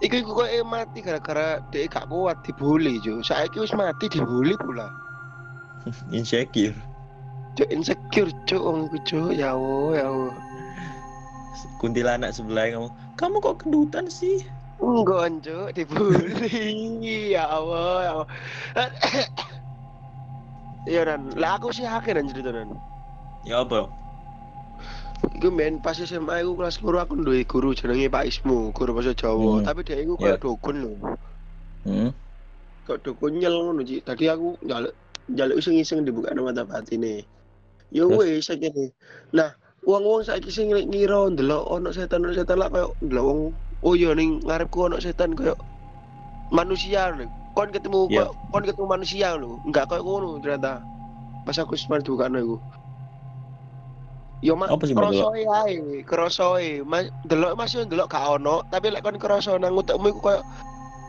Iku 0.00 0.32
kok 0.32 0.48
mati 0.64 1.04
gara-gara 1.04 1.60
dia 1.68 1.84
gak 1.84 2.08
kuat 2.08 2.40
dibully, 2.48 2.96
cuk. 3.04 3.20
Saiki 3.20 3.60
wis 3.60 3.76
mati 3.76 4.08
dibully 4.08 4.56
pula. 4.56 4.88
Insecure. 6.16 6.72
Cuk 7.60 7.68
insecure, 7.68 8.32
cuk 8.48 8.62
wong 8.64 8.88
iku 8.88 8.98
cuk. 9.04 9.30
Ya 9.36 9.52
Allah, 9.52 9.88
ya 9.92 10.04
Allah. 10.08 10.34
Kuntilanak 11.76 12.32
sebelah 12.32 12.72
ngomong, 12.72 12.92
"Kamu 13.20 13.36
kok 13.44 13.60
gendutan 13.60 14.08
sih?" 14.08 14.40
Enggak, 14.80 15.44
cuk, 15.44 15.68
dibully. 15.76 16.32
ya 17.36 17.44
Allah, 17.44 17.94
ya 18.00 18.10
Allah. 18.16 18.28
Iya 20.88 21.04
dan, 21.04 21.36
lah 21.36 21.60
aku 21.60 21.76
sih 21.76 21.84
hakir 21.84 22.16
dan 22.16 22.24
cerita 22.32 22.56
dan. 22.56 22.72
Ya 23.44 23.60
apa? 23.60 23.84
Iku 25.20 25.52
main 25.52 25.76
pas 25.84 25.92
SMA 25.94 26.40
aku 26.40 26.56
kelas 26.56 26.80
guru 26.80 26.96
aku 26.96 27.12
duwe 27.20 27.44
guru 27.44 27.76
jenenge 27.76 28.08
Pak 28.08 28.24
Ismu, 28.24 28.72
guru 28.72 28.96
bahasa 28.96 29.12
Jawa. 29.12 29.60
Hmm. 29.60 29.66
Tapi 29.68 29.80
dia 29.84 30.00
iku 30.00 30.16
Ya. 30.16 30.36
kayak 30.36 30.40
dukun 30.40 30.76
lho. 30.80 30.92
Hmm? 31.84 32.10
Kayak 32.88 33.00
dukun 33.04 33.36
nyel 33.36 33.52
ngono, 33.52 33.84
Ci. 33.84 34.00
Tadi 34.00 34.24
aku 34.32 34.56
njaluk 34.64 34.96
njaluk 35.28 35.56
iseng-iseng 35.60 36.08
dibuka 36.08 36.32
mata 36.40 36.64
batine. 36.64 37.28
Ya 37.92 38.08
wis 38.08 38.48
sakjane. 38.48 38.96
Nah, 39.36 39.52
wong-wong 39.84 40.24
saiki 40.24 40.48
sing 40.48 40.72
ngi- 40.72 40.88
ngira 40.88 41.28
ndelok 41.28 41.68
ono 41.68 41.92
setan 41.92 42.24
ono 42.24 42.32
setan 42.32 42.56
lah 42.56 42.72
kayak 42.72 42.90
ndelok 43.02 43.24
wong 43.26 43.40
oh 43.80 43.94
iya 43.96 44.14
ning 44.16 44.40
ngarepku 44.40 44.88
ono 44.88 44.96
setan 45.02 45.36
kayak 45.36 45.58
manusia 46.48 47.12
lho. 47.12 47.28
Kon 47.52 47.68
ketemu 47.68 48.08
kayak- 48.08 48.34
kon 48.48 48.64
ketemu 48.64 48.86
manusia 48.88 49.28
lho. 49.36 49.60
Enggak 49.66 49.90
kayak 49.90 50.00
ngono 50.06 50.40
ternyata. 50.40 50.80
Pas 51.44 51.56
aku 51.58 51.76
sempat 51.76 52.06
dibuka 52.06 52.30
iku. 52.30 52.56
Yo 54.40 54.56
mak 54.56 54.72
Apa 54.72 54.88
sih, 54.88 54.96
krosoe 54.96 55.44
ae, 55.44 56.00
krosoe. 56.08 56.80
Mas 56.88 57.12
delok 57.28 57.60
Mas 57.60 57.76
yo 57.76 57.84
delok 57.84 58.08
gak 58.08 58.40
ono, 58.40 58.64
tapi 58.72 58.88
lek 58.88 59.04
kon 59.04 59.20
kroso 59.20 59.60
nang 59.60 59.76
utekmu 59.76 60.08
iku 60.16 60.20
koyo 60.32 60.40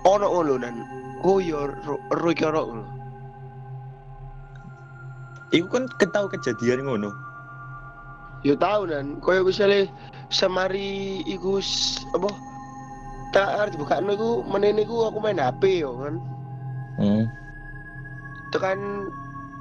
ono 0.04 0.28
ngono 0.28 0.54
nan. 0.60 0.76
Oh 1.24 1.40
iya, 1.40 1.72
ro 1.88 2.28
iki 2.28 2.44
ono 2.44 2.62
ngono. 2.68 2.84
Iku 5.56 5.68
kan 5.72 5.88
ketau 5.96 6.28
kejadian 6.28 6.84
ngono. 6.84 7.16
Yo 8.44 8.60
tau 8.60 8.84
nan, 8.84 9.24
koyo 9.24 9.48
misale 9.48 9.88
semari 10.28 11.24
iku 11.24 11.64
apa 12.20 12.30
tak 13.32 13.48
arep 13.48 13.72
dibukakno 13.80 14.12
iku 14.12 14.30
menene 14.44 14.84
iku 14.84 15.08
aku 15.08 15.24
main 15.24 15.40
HP 15.40 15.88
yo 15.88 15.96
kan. 16.04 16.16
Hmm. 17.00 17.24
Tekan 18.52 19.08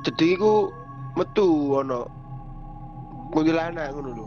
jadi 0.03 0.35
iku 0.35 0.75
metu 1.15 1.79
ono 1.79 2.20
kuntilanak 3.31 3.95
ngono 3.95 4.11
lho. 4.15 4.27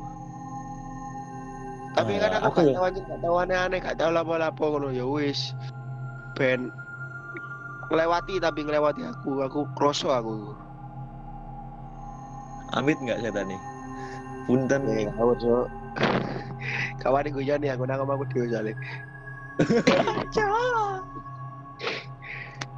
Tapi 1.94 2.18
kan 2.18 2.42
aku 2.42 2.50
gak 2.58 2.66
ya- 2.66 2.76
tahu 2.76 2.86
anjing, 2.90 3.06
gak 3.06 3.22
tahu 3.22 3.36
aneh-aneh, 3.38 3.80
gak 3.84 3.98
tahu 4.02 4.10
lapo-lapo 4.10 4.64
ngono 4.74 4.90
ya 4.90 5.06
wis. 5.06 5.54
Ben 6.34 6.74
ngelewati 7.94 8.42
tapi 8.42 8.66
ngelewati 8.66 9.06
aku, 9.06 9.46
aku 9.46 9.70
kroso 9.78 10.10
aku. 10.10 10.58
Amit 12.74 12.98
nggak 12.98 13.22
setan 13.22 13.54
nih? 13.54 13.62
Punten. 14.50 14.82
Eh, 14.90 15.06
ngawur 15.14 15.38
cok. 15.38 15.68
Kawan 17.06 17.30
gue 17.30 17.46
nih 17.46 17.70
aku 17.70 17.86
nang 17.86 18.02
aku 18.02 18.26
dhewe 18.34 18.50
jale. 18.50 18.74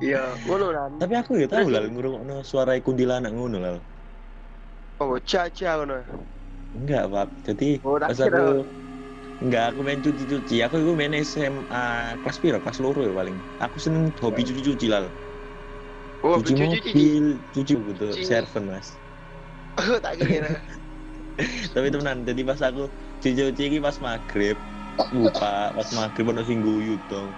Iya, 0.03 0.36
ngono 0.44 0.75
lan. 0.75 1.00
Tapi 1.00 1.15
aku 1.15 1.39
ya 1.39 1.48
tahu 1.48 1.72
lah 1.72 1.88
ngurungokno 1.88 2.44
suara 2.44 2.75
kuntilanak 2.84 3.32
ngono 3.32 3.58
lah. 3.63 3.79
Oh, 4.99 5.19
caca 5.19 5.71
ngono. 5.77 5.97
Enggak, 6.77 7.01
Pak. 7.13 7.27
Jadi 7.47 7.65
Oh, 7.83 7.99
pas 8.05 8.19
kira. 8.19 8.27
aku 8.27 8.41
enggak 9.43 9.63
aku 9.69 9.79
main 9.87 10.01
cuci-cuci. 10.05 10.53
Aku 10.65 10.75
itu 10.81 10.91
main 10.99 11.13
SMA 11.29 11.79
kelas 12.21 12.37
piro? 12.43 12.57
Kelas 12.63 12.79
loro 12.83 12.99
ya 13.07 13.11
paling. 13.19 13.37
Aku 13.63 13.77
seneng 13.85 14.03
hobi 14.23 14.41
cuci-cuci 14.49 14.85
lah. 14.93 15.01
Oh, 16.23 16.41
cuci 16.43 16.53
cuci 16.57 16.65
cuci. 16.67 16.91
mobil, 16.93 17.23
cuci 17.53 17.73
gitu, 17.87 18.05
Cuci. 18.11 18.21
serven 18.27 18.63
mas. 18.71 18.87
Oh, 19.77 19.99
tak 19.99 20.15
kira. 20.19 20.51
Tapi 21.73 21.87
temenan, 21.93 22.17
jadi 22.29 22.41
pas 22.49 22.59
aku 22.67 22.81
cuci-cuci 23.21 23.61
ini 23.69 23.77
pas 23.85 23.97
maghrib, 24.07 24.55
lupa 25.17 25.47
pas 25.77 25.89
maghrib 25.97 26.25
ono 26.31 26.41
sing 26.47 26.59
guyu 26.65 26.91
dong. 27.09 27.29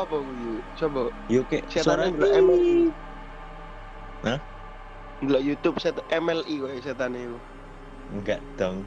Apa 0.00 0.16
gue? 0.26 0.62
Coba 0.78 1.00
Yo 1.28 1.44
Setan 1.72 2.00
suara 2.00 2.04
MLI. 2.06 2.94
Hah? 4.22 4.44
Ndelok 5.22 5.42
YouTube 5.42 5.76
set 5.78 5.96
MLI 6.10 6.54
kok 6.60 6.70
setan 6.82 7.14
itu. 7.14 7.38
enggak 8.12 8.40
dong 8.58 8.84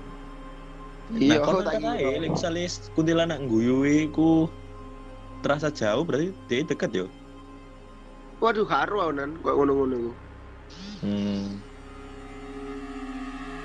Iya, 1.15 1.39
nah 1.39 1.48
aku 1.48 1.63
tak 1.63 1.79
kira. 1.79 2.19
lek 2.19 2.31
misale 2.36 2.67
kuntilanak 2.91 3.39
guyui 3.48 4.12
ku 4.12 4.51
terasa 5.39 5.72
jauh 5.72 6.03
berarti 6.03 6.36
dia 6.51 6.67
deket 6.67 6.91
yo 6.93 7.07
Waduh, 8.38 8.67
aku 8.69 9.10
nan, 9.15 9.34
kok 9.41 9.55
ngono-ngono 9.55 9.96
iku. 9.98 10.12
hmm. 11.01 11.46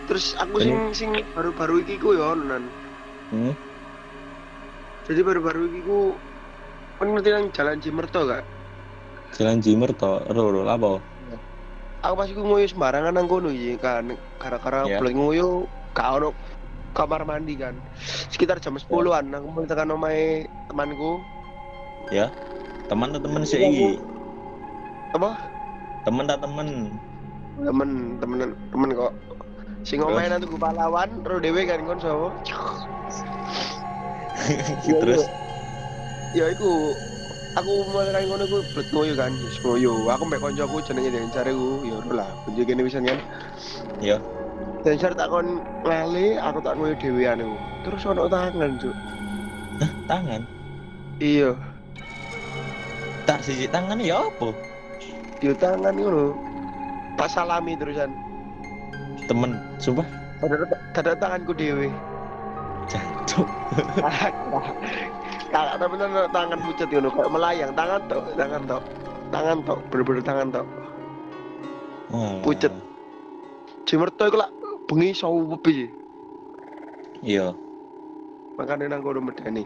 Terus 0.09 0.33
aku 0.41 0.57
sing 0.65 0.79
sing 0.97 1.11
baru-baru 1.37 1.85
iki 1.85 2.01
ku 2.01 2.15
yo 2.17 2.33
nan. 2.39 2.65
Hmm? 3.29 3.53
Jadi 5.05 5.21
baru-baru 5.21 5.63
iki 5.69 5.81
ku 5.85 6.15
kan 6.97 7.11
ngerti 7.11 7.29
nang 7.35 7.47
jalan 7.51 7.77
Cimerto 7.83 8.23
gak? 8.25 8.45
jalan 9.33 9.59
Jimer 9.65 9.91
to 9.97 10.21
ro 10.31 10.53
ro 10.53 10.63
apa 10.69 11.01
Aku 12.03 12.15
pas 12.19 12.27
iku 12.27 12.43
ngoyo 12.43 12.67
sembarangan 12.67 13.15
nang 13.15 13.31
kono 13.31 13.47
iki 13.55 13.79
kan 13.79 14.19
gara-gara 14.43 14.91
Ya. 14.91 14.99
boleh 14.99 15.15
ngoyo 15.15 15.49
gak 15.95 16.19
ono 16.19 16.35
kamar 16.99 17.23
mandi 17.23 17.55
kan. 17.55 17.79
Sekitar 18.27 18.59
jam 18.59 18.75
10-an 18.75 19.31
aku 19.31 19.47
mulai 19.49 19.71
tekan 19.71 19.95
omahe 19.95 20.51
temanku. 20.67 21.23
teman 22.91 23.15
atau 23.15 23.25
temen 23.25 23.47
sih 23.47 23.57
Iya, 23.57 23.69
iki 23.71 23.91
Apa? 25.17 25.39
temen 26.05 26.27
tak 26.29 26.43
temen 26.45 26.99
Temen, 27.63 28.19
temen, 28.19 28.51
temen 28.75 28.89
kok. 28.99 29.13
Sing 29.87 30.03
omahe 30.03 30.27
nang 30.27 30.43
tuku 30.43 30.59
pahlawan, 30.59 31.09
ro 31.23 31.39
dhewe 31.39 31.63
kan 31.63 31.87
kon 31.87 32.03
sapa? 32.03 32.29
Iya, 34.83 34.99
terus 34.99 35.23
Ya 36.35 36.49
iku 36.51 36.97
aku 37.59 37.71
mulai 37.93 38.13
nang 38.13 38.25
kono 38.29 38.45
iku 38.49 38.59
blet 38.73 38.89
ngoyo 38.93 39.13
kan, 39.17 39.33
wis 39.45 39.57
ngoyo. 39.61 39.93
Aku 40.09 40.23
mbek 40.29 40.41
koncoku 40.41 40.81
jenenge 40.85 41.11
Dencar 41.13 41.47
iku, 41.49 41.85
ya 41.85 41.95
ora 42.01 42.13
lah, 42.25 42.29
kunci 42.45 42.63
kene 42.65 42.83
wisan 42.87 43.05
kan. 43.05 43.19
ya 44.01 44.17
Dencar 44.83 45.15
tak 45.15 45.31
kon 45.31 45.63
ngale, 45.87 46.41
aku 46.41 46.59
tak 46.65 46.75
ngoyo 46.81 46.95
dhewean 46.97 47.45
iku. 47.45 47.57
Terus 47.87 48.03
ono 48.09 48.27
tangan, 48.27 48.79
Cuk. 48.79 48.97
tangan 50.07 50.43
Iya, 51.23 51.55
tak 53.27 53.43
siji 53.47 53.71
tangan 53.71 53.99
ya 54.03 54.27
apa 54.27 54.51
yo 55.43 55.55
tangan 55.55 55.95
ngono. 55.95 56.35
Pas 57.15 57.31
salami 57.31 57.79
terusan. 57.79 58.11
temen 59.31 59.55
sumpah 59.79 60.03
Padahal 60.43 60.67
ada 60.99 61.13
tanganku 61.15 61.55
dhewe. 61.55 61.87
jancuk 62.91 63.47
Kakak 65.53 65.77
tapi 65.85 65.95
tangan 66.33 66.59
pucet 66.65 66.89
ngono 66.89 67.09
kayak 67.13 67.29
melayang, 67.29 67.71
tangan 67.77 68.01
tok, 68.09 68.25
tangan 68.41 68.63
tok. 68.65 68.83
Tangan 69.29 69.59
tok, 69.65 69.79
bener-bener 69.93 70.25
tangan 70.25 70.49
tok. 70.49 70.67
Walah. 72.09 72.41
Pucet. 72.41 72.73
Cimerto 73.85 74.25
iku 74.29 74.41
lak 74.41 74.51
bengi 74.89 75.13
suwi. 75.13 75.89
iya 77.21 77.53
Makanya 78.57 78.97
nang 78.97 79.05
kono 79.05 79.21
medeni. 79.21 79.65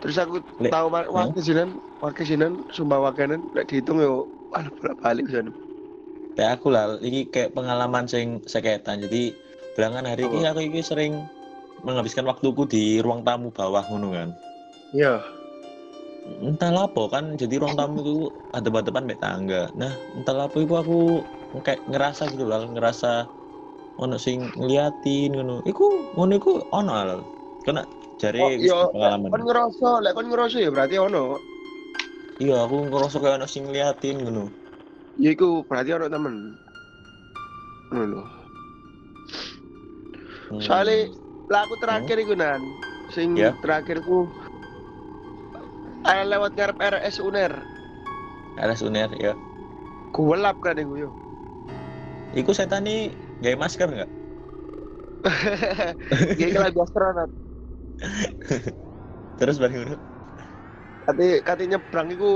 Terus 0.00 0.16
aku 0.16 0.40
Lek- 0.60 0.72
tahu 0.72 0.86
Hmm? 0.92 1.08
wakil 1.12 1.42
sinan, 1.42 1.68
wakil 2.00 2.24
sinan, 2.24 2.52
sumpah 2.72 3.00
wakilan, 3.02 3.40
lek 3.52 3.66
dihitung 3.68 3.98
yo, 4.00 4.28
aduh 4.52 4.72
bolak 4.80 4.96
balik 5.02 5.26
sana. 5.28 5.52
kayak 6.38 6.62
aku 6.62 6.70
lah 6.70 7.02
ini 7.02 7.26
kayak 7.26 7.50
pengalaman 7.50 8.06
sing 8.06 8.38
seketan 8.46 9.02
jadi 9.02 9.34
belangan 9.74 10.06
hari 10.06 10.22
ini 10.22 10.46
aku 10.46 10.62
ini 10.62 10.78
sering 10.86 11.18
menghabiskan 11.82 12.22
waktuku 12.30 12.62
di 12.62 13.02
ruang 13.02 13.26
tamu 13.26 13.50
bawah 13.50 13.82
ngono 13.90 14.14
kan 14.14 14.30
Iya. 14.92 15.20
entah 16.44 16.68
apa 16.84 17.02
kan 17.08 17.40
jadi 17.40 17.56
ruang 17.56 17.72
tamu 17.72 18.04
itu 18.04 18.16
ada 18.52 18.68
depan 18.68 19.08
mek 19.08 19.16
tangga 19.16 19.72
nah 19.72 19.96
entah 20.12 20.44
apa 20.44 20.56
itu 20.60 20.76
aku 20.76 21.24
kayak 21.64 21.80
ngerasa 21.88 22.28
gitu 22.28 22.44
lah 22.44 22.68
ngerasa 22.68 23.32
ono 23.96 24.20
sing 24.20 24.44
ngeliatin 24.52 25.32
ngono 25.32 25.64
iku 25.64 25.88
ngono 26.12 26.32
iku 26.36 26.52
ono 26.68 26.92
al 26.92 27.10
kena 27.64 27.88
jari 28.20 28.44
Oh, 28.44 28.52
iya, 28.52 28.92
pengalaman 28.92 29.28
Kon 29.32 29.44
ngerasa, 29.48 29.88
lek 30.04 30.12
kon 30.12 30.28
ngerasa 30.28 30.56
ya 30.60 30.68
berarti 30.68 30.96
ono. 31.00 31.40
iya 32.38 32.60
aku 32.60 32.76
ngerasa 32.92 33.16
kayak 33.24 33.36
ono 33.40 33.46
sing 33.48 33.64
ngeliatin 33.64 34.16
ngono 34.20 34.44
Ya 35.16 35.32
iku 35.32 35.64
berarti 35.64 35.96
ono 35.96 36.06
temen. 36.12 36.34
Ngono 37.88 38.04
lho. 38.04 38.22
Hmm. 40.52 40.60
Soalnya 40.60 41.08
lah 41.48 41.64
aku 41.64 41.74
terakhir 41.80 42.16
iku 42.20 42.36
nan, 42.36 42.60
sing 43.16 43.32
Ya. 43.32 43.56
terakhirku 43.64 44.28
eh, 46.12 46.22
lewat 46.30 46.50
ngarep 46.56 46.78
RS 46.92 47.16
Uner. 47.28 47.52
ada 48.58 48.74
suner 48.74 49.10
ya 49.16 49.32
Kuwelap 50.14 50.56
kan 50.64 50.76
iku 50.82 50.94
yo. 51.02 51.10
iku 52.36 52.50
setan 52.52 52.84
nih 52.86 53.12
gaya 53.42 53.56
masker 53.56 53.88
nggak 53.88 54.10
Kayak 56.38 56.52
kelas 56.54 56.74
astronot. 56.84 57.30
terus 59.38 59.56
balik 59.58 59.76
ngono 59.78 59.96
Kate 61.04 61.28
kate 61.46 61.64
nyebrang 61.70 62.08
iku 62.14 62.30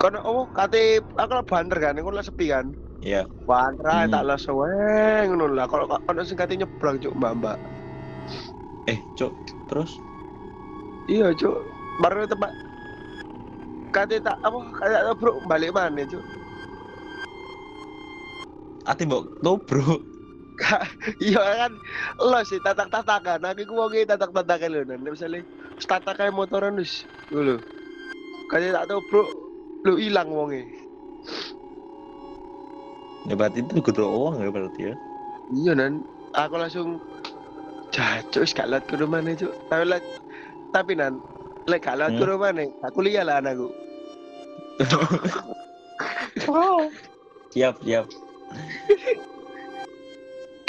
kono 0.00 0.18
oh 0.22 0.46
kate 0.56 1.02
aku 1.22 1.32
lah 1.36 1.44
banter 1.50 1.78
kan, 1.84 1.98
iku 2.00 2.10
lah 2.14 2.24
sepi 2.28 2.46
kan. 2.54 2.66
iya 3.02 3.22
Banter 3.48 3.86
ae 3.88 4.06
Hmm. 4.06 4.12
tak 4.12 4.22
lah 4.28 4.38
seweng 4.38 5.24
ngono 5.32 5.46
lah. 5.56 5.66
Kalau 5.70 5.84
kono 6.06 6.20
sing 6.28 6.38
kate 6.38 6.54
nyebrang 6.60 6.96
cuk 7.02 7.14
mbak-mbak. 7.18 7.58
eh 8.92 8.98
cok 9.16 9.32
terus 9.68 9.92
Iya 11.08 11.32
cuk. 11.40 11.56
Baru 11.98 12.24
tempat 12.30 12.52
kate 13.90 14.22
tak 14.22 14.38
apa 14.42 14.58
kate 14.78 15.12
bro 15.18 15.42
balik 15.50 15.74
mana 15.74 16.06
cuk. 16.06 16.22
ati 18.86 19.02
mbok 19.04 19.26
bro 19.66 19.98
Iya 21.22 21.38
kan 21.38 21.72
lo 22.18 22.42
sih 22.42 22.58
tatak-tatakan. 22.58 23.38
Aku 23.46 23.62
ku 23.62 23.74
wong 23.78 23.94
tatak-tatakan 23.94 24.70
lho 24.74 24.82
nan. 24.86 25.00
Misalnya 25.06 25.46
tatakan 25.86 26.34
motoran 26.34 26.78
wis 26.78 27.06
ngono. 27.30 27.62
Kate 28.50 28.74
tak 28.74 28.86
tahu 28.90 29.00
bro 29.06 29.22
lu 29.86 29.94
hilang 30.02 30.30
wonge. 30.34 30.66
ya 33.28 33.34
berarti 33.36 33.60
itu 33.60 33.82
kudu 33.84 34.02
uang 34.08 34.40
ya 34.40 34.50
berarti 34.50 34.80
ya 34.90 34.94
Iya 35.52 35.72
nan, 35.76 36.04
aku 36.36 36.54
langsung 36.60 37.00
jatuh 37.92 38.44
liat 38.44 38.84
ke 38.84 38.94
rumah 39.00 39.20
nih 39.24 39.36
cuk. 39.36 39.52
Tapi 39.68 39.96
tapi 40.72 40.92
nan, 40.96 41.20
lek 41.68 41.80
gak 41.80 41.96
liat 41.96 42.12
ke 42.12 42.24
Hmm. 42.24 42.68
aku 42.82 42.98
lihat 43.00 43.24
lah 43.24 43.38
anakku. 43.38 43.68
siap 47.50 47.74
siap 47.82 48.04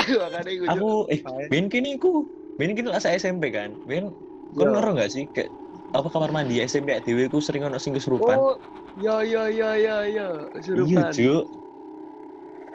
cuk. 0.01 0.67
aku 0.67 0.89
eh. 1.07 1.19
Ben 1.47 1.69
kini 1.69 1.95
ku 1.95 2.25
Ben 2.57 2.73
kini 2.73 2.89
lah 2.89 2.99
saya 2.99 3.15
SMP 3.15 3.49
kan 3.49 3.77
Ben 3.85 4.09
kau 4.51 4.65
Iya. 4.65 4.73
ngerti 4.73 4.91
nggak 4.91 5.09
sih 5.09 5.23
kayak 5.29 5.49
apa 5.91 6.07
kamar 6.09 6.33
mandi 6.33 6.57
SMP 6.59 6.97
dewe 6.99 7.29
ku 7.29 7.37
sering 7.37 7.63
ono 7.63 7.77
sing 7.77 7.93
kesurupan 7.93 8.33
Oh, 8.33 8.57
ya 8.97 9.21
ya 9.21 9.45
ya 9.45 9.77
ya 9.77 9.95
ya, 10.01 10.01
iya 10.03 10.27
kesurupan. 10.51 11.11
cuk 11.13 11.43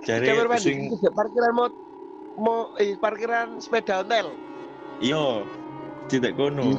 cari 0.00 0.24
Kamar 0.24 0.46
mandi 0.48 0.62
sing 0.62 0.78
parkiran 1.10 1.52
mau 1.52 1.68
mau 2.36 2.58
eh 2.78 2.94
parkiran 2.94 3.58
sepeda 3.58 4.00
hotel. 4.00 4.30
iya 5.00 5.42
tidak 6.06 6.38
kono 6.38 6.78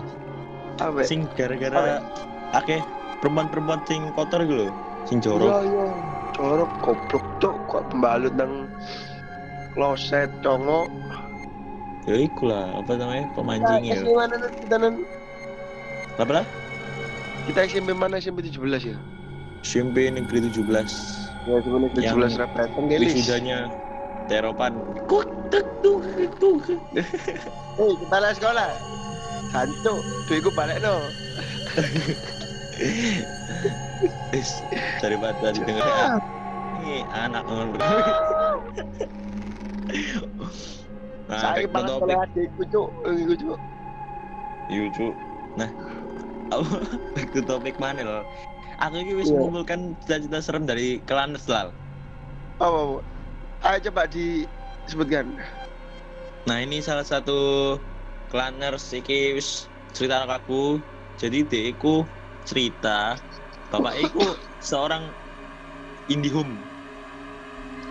Apa? 0.78 1.02
sing 1.02 1.24
gara-gara 1.34 2.04
akeh 2.52 2.84
perempuan-perempuan 3.20 3.80
sing 3.84 4.12
kotor 4.12 4.44
gitu 4.44 4.68
loh 4.68 4.72
sing 5.04 5.18
jorok 5.20 5.48
Iya 5.48 5.60
iya. 5.64 5.86
Jorok 6.34 6.72
goblok 6.80 7.24
cuk, 7.40 7.56
kok 7.66 7.84
pembalut 7.90 8.36
nang 8.36 8.68
kloset 9.72 10.28
congok. 10.40 10.92
ya 12.04 12.16
iku 12.18 12.44
lah 12.46 12.76
apa 12.76 12.92
namanya 12.94 13.26
pemancing 13.34 13.82
ya 13.84 13.96
SMP 13.98 14.12
mana 14.12 14.36
nan 14.36 14.52
kita 14.54 14.76
nan? 14.78 14.94
apa 16.16 16.32
lah 16.34 16.46
Kita 17.46 17.60
SMP 17.64 17.90
mana 17.92 18.18
SMP 18.18 18.44
17 18.44 18.62
ya? 18.84 18.98
SMP 19.62 20.10
negeri 20.10 20.50
17 20.50 20.60
Ya 21.46 21.62
sebenarnya 21.62 21.90
Yang 21.96 22.36
17 22.36 22.42
repretan 22.42 22.84
gelis. 22.86 23.12
wisudanya 23.12 23.58
teropan 24.26 24.74
kuk 25.06 25.24
tuk 25.48 25.66
tuk 25.80 26.02
tuk 26.36 26.58
Hei, 27.78 27.92
kita 27.94 28.18
lah 28.18 28.32
sekolah. 28.32 28.70
Santu, 29.56 29.94
duitku 30.28 30.52
balik 30.52 30.84
no. 30.84 31.00
Is, 34.36 34.60
cari 35.00 35.16
bata 35.16 35.56
di 35.56 35.64
tengah 35.64 35.80
Ah. 35.80 36.20
ini 36.76 37.08
anak 37.08 37.48
ber 37.48 37.80
nah 41.26 41.40
Saya 41.56 41.66
topic 41.66 42.04
oleh 42.04 42.18
adikku 42.20 42.64
cuk, 42.68 42.88
iku 43.08 43.34
cuk. 43.34 43.60
Iya, 44.68 44.86
Cuk. 44.92 45.14
nah 45.56 45.70
apa 46.52 46.78
back 47.16 47.28
to 47.32 47.40
topic 47.42 47.80
mana 47.80 48.04
loh 48.04 48.24
aku 48.76 49.00
ini 49.00 49.16
wis 49.16 49.32
Iya. 49.32 49.40
mengumpulkan 49.40 49.96
cita-cita 50.04 50.44
serem 50.44 50.68
dari 50.68 51.00
Kelanes 51.08 51.48
lal 51.48 51.72
Apa, 52.60 52.76
Bu? 52.84 52.98
Ayo 53.64 53.78
coba 53.88 54.04
disebutkan. 54.06 55.32
nah 56.44 56.60
ini 56.60 56.84
salah 56.84 57.08
satu 57.08 57.80
Kelaners 58.30 58.92
iki 58.92 59.38
wis 59.38 59.70
cerita 59.96 60.24
anak 60.26 60.44
aku 60.44 60.82
jadi 61.16 61.46
dia 61.48 61.72
iku 61.72 62.04
cerita 62.44 63.16
bapak 63.72 63.96
iku 64.02 64.24
seorang 64.70 65.14
Indihome 66.10 66.62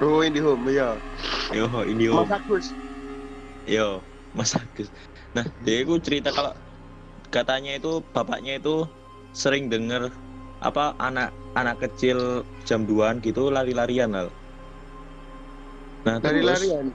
Oh, 0.02 0.20
ini 0.26 0.42
home 0.42 0.74
ya. 0.74 0.98
yo 1.54 1.70
Indihome 1.86 2.26
Mas 2.26 2.34
Agus. 2.34 2.66
Yo, 3.64 4.02
Mas 4.34 4.52
Agus. 4.58 4.90
Nah, 5.32 5.46
dia 5.62 5.86
itu 5.86 5.96
cerita 6.02 6.34
kalau 6.34 6.50
katanya 7.30 7.78
itu 7.78 8.02
bapaknya 8.10 8.58
itu 8.58 8.84
sering 9.32 9.70
denger 9.70 10.10
apa 10.60 10.98
anak 10.98 11.30
anak 11.54 11.78
kecil 11.78 12.42
jam 12.66 12.84
2 12.84 13.22
gitu 13.22 13.48
lari-larian 13.54 14.10
lah. 14.10 14.28
Nah, 16.04 16.20
Dari 16.20 16.42
terus, 16.44 16.60
larian. 16.60 16.86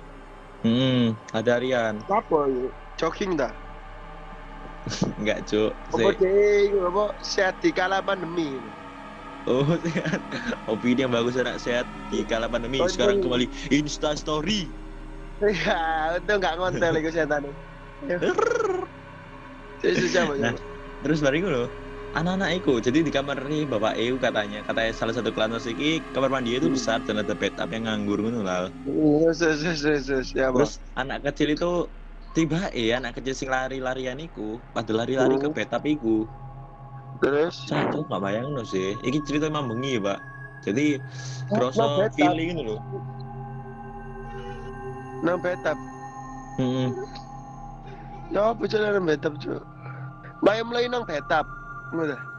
Hmm, 0.61 1.15
ada 1.31 1.55
Rian. 1.57 2.03
Apa? 2.11 2.45
Jogging 2.99 3.39
dah. 3.39 3.55
Enggak, 5.19 5.47
Cuk. 5.47 5.71
Apa 5.95 6.11
sehat 7.23 7.55
di 7.63 7.71
kala 7.71 8.03
pandemi. 8.03 8.59
Oh, 9.47 9.63
sehat. 9.87 10.19
Opini 10.67 11.07
yang 11.07 11.15
bagus 11.15 11.39
anak 11.39 11.63
sehat 11.63 11.87
di 12.11 12.27
kala 12.27 12.51
pandemi. 12.51 12.83
Oh, 12.83 12.91
Sekarang 12.91 13.17
iya. 13.17 13.23
kembali 13.23 13.45
Insta 13.71 14.11
Story. 14.19 14.67
Ya, 15.39 16.19
untung 16.19 16.43
nggak 16.43 16.59
ngontel 16.59 16.99
iku 16.99 17.09
setan. 17.15 17.47
Nah. 18.03 18.19
Terus 20.99 21.19
bariku 21.23 21.47
loh. 21.47 21.71
Anak-anak 22.09 22.49
iku, 22.57 22.81
jadi 22.81 23.05
di 23.05 23.13
kamar 23.13 23.37
ini 23.45 23.69
bapak 23.69 23.93
EU 24.01 24.17
katanya, 24.17 24.65
katanya 24.65 24.91
salah 24.97 25.13
satu 25.13 25.29
kelas 25.29 25.69
iki 25.69 26.01
kamar 26.09 26.33
mandi 26.33 26.57
itu 26.57 26.65
besar 26.65 27.05
dan 27.05 27.21
ada 27.21 27.37
bathtub 27.37 27.69
yang 27.69 27.85
nganggur 27.85 28.17
ngono 28.17 28.41
lah. 28.41 28.73
Terus 28.81 29.37
terus 29.37 29.61
terus 29.61 29.79
terus 29.85 30.03
terus 30.09 30.29
ya? 30.33 30.49
Terus 30.49 30.81
anak 30.97 31.21
kecil 31.29 31.53
itu 31.53 31.85
tiba 32.31 32.69
eh 32.71 32.93
anak 32.93 33.17
kecil 33.19 33.33
sing 33.35 33.49
lari-larian 33.49 34.19
iku, 34.21 34.61
pada 34.71 34.91
lari-lari 34.93 35.35
ke 35.37 35.47
Hmm. 35.49 35.55
bathtub 35.55 35.83
iku. 35.85 36.17
Terus 37.19 37.67
Cacok 37.67 38.07
gak 38.07 38.21
bayang 38.23 38.53
sih. 38.63 38.95
Iki 39.03 39.19
cerita 39.27 39.51
emang 39.51 39.67
bengi, 39.67 39.99
Pak. 39.99 40.19
Jadi 40.63 41.01
bathtub? 41.51 42.11
feeling 42.15 42.55
itu 42.55 42.63
loh. 42.63 42.81
nang 45.19 45.35
betap. 45.43 45.75
Hmm. 46.55 46.95
Ya 48.31 48.55
apa 48.55 48.63
jalan 48.71 48.89
nang 48.95 49.05
betap, 49.09 49.35
Cuk? 49.35 49.59
Bayam 50.39 50.71
mulai 50.71 50.87
nang 50.87 51.03
betap. 51.03 51.43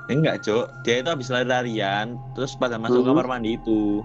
Enggak, 0.08 0.40
Cok. 0.40 0.80
Dia 0.80 1.04
itu 1.04 1.08
habis 1.12 1.28
lari-larian, 1.28 2.16
terus 2.32 2.56
pada 2.56 2.80
masuk 2.80 3.04
Hmm. 3.04 3.12
kamar 3.12 3.28
mandi 3.28 3.60
itu. 3.60 4.00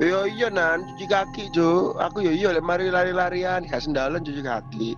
Ya 0.00 0.24
iya 0.26 0.48
nan 0.48 0.84
cuci 0.94 1.06
kaki, 1.06 1.52
Cuk. 1.52 1.96
Aku 2.00 2.24
ya 2.24 2.32
iya 2.32 2.48
lek 2.52 2.64
mari 2.64 2.88
lari-larian, 2.88 3.64
gak 3.66 3.82
sendalan 3.84 4.22
cuci 4.22 4.42
kaki. 4.42 4.88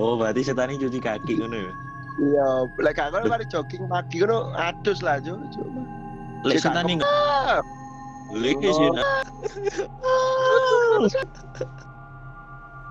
Oh, 0.00 0.16
berarti 0.16 0.42
setan 0.42 0.72
ini 0.72 0.82
cuci 0.82 0.98
kaki 0.98 1.38
ngono 1.38 1.56
ya. 1.68 1.72
Iya, 2.20 2.46
lek 2.80 2.98
ngono 3.00 3.26
mari 3.28 3.44
jogging 3.48 3.86
pagi 3.86 4.20
ngono 4.20 4.52
adus 4.56 5.00
lah. 5.00 5.18
Cuk. 5.20 5.38
Lek 6.42 6.58
setan 6.58 6.88
ini 6.90 7.02
Ah, 7.04 7.60
Lek 8.32 8.56
sih. 8.60 8.88
nah. 8.92 9.04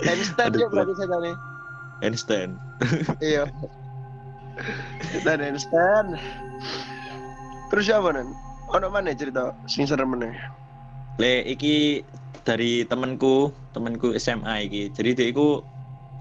Handstand 0.01 0.51
Aduh, 0.55 0.59
Cuk 0.65 0.69
berarti 0.73 0.93
setane. 0.97 1.31
Einstein. 2.01 2.49
Iya. 3.21 3.45
Dan 5.21 5.37
handstand. 5.39 6.17
Terus 7.69 7.87
apa 7.93 8.09
nan? 8.13 8.33
Ono 8.73 8.87
mana 8.89 9.13
cerita 9.13 9.53
sing 9.69 9.85
serem 9.85 10.11
meneh? 10.17 10.33
Le 11.19 11.43
iki 11.47 12.05
dari 12.47 12.87
temanku, 12.87 13.51
temanku 13.75 14.15
SMA 14.15 14.69
iki. 14.69 14.93
Jadi 14.93 15.09
dia 15.17 15.27
iku 15.33 15.65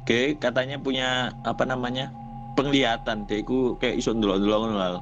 kayak 0.09 0.43
katanya 0.43 0.81
punya 0.81 1.31
apa 1.45 1.63
namanya? 1.69 2.11
penglihatan. 2.59 3.25
Dia 3.25 3.41
iku 3.41 3.79
kayak 3.79 4.03
iso 4.03 4.13
ndelok-ndelok 4.13 4.59
ngono. 4.69 5.01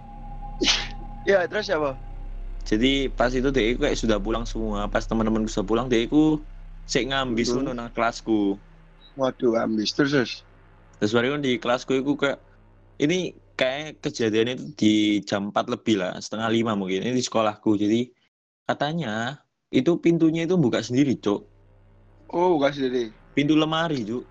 Ya, 1.26 1.44
terus 1.50 1.68
apa? 1.72 1.96
Jadi 2.68 3.08
pas 3.10 3.32
itu 3.32 3.48
dia 3.50 3.74
iku 3.74 3.88
kayak 3.88 3.98
sudah 3.98 4.18
pulang 4.20 4.44
semua. 4.44 4.86
Pas 4.86 5.04
teman-temanku 5.08 5.50
sudah 5.50 5.66
pulang, 5.66 5.86
dia 5.90 6.04
iku 6.04 6.38
sik 6.86 7.10
ngambis 7.10 7.52
ngono 7.52 7.74
nang 7.74 7.90
kelasku. 7.92 8.56
Waduh, 9.18 9.58
ambis 9.58 9.90
terus 9.96 10.12
terus. 10.14 10.32
Terus 11.02 11.12
baru 11.14 11.38
di 11.42 11.58
kelasku 11.58 11.98
itu 11.98 12.14
kayak 12.14 12.38
ini 13.02 13.34
kayak 13.58 14.02
kejadian 14.02 14.54
itu 14.54 14.64
di 14.78 14.94
jam 15.26 15.50
4 15.50 15.66
lebih 15.74 15.98
lah, 15.98 16.14
setengah 16.22 16.48
lima 16.52 16.72
mungkin. 16.78 17.02
Ini 17.02 17.14
di 17.16 17.24
sekolahku. 17.24 17.74
Jadi 17.74 18.06
katanya 18.68 19.42
itu 19.68 20.00
pintunya 20.00 20.48
itu 20.48 20.56
buka 20.56 20.80
sendiri, 20.80 21.16
Cok. 21.20 21.40
Oh, 22.32 22.56
buka 22.56 22.72
sendiri. 22.72 23.12
Pintu 23.36 23.52
lemari, 23.56 24.04
Cuk. 24.04 24.24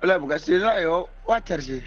Lah 0.00 0.16
buka 0.16 0.40
sendiri 0.40 0.64
lah 0.64 0.76
yo, 0.80 1.04
wajar 1.28 1.60
sih. 1.60 1.84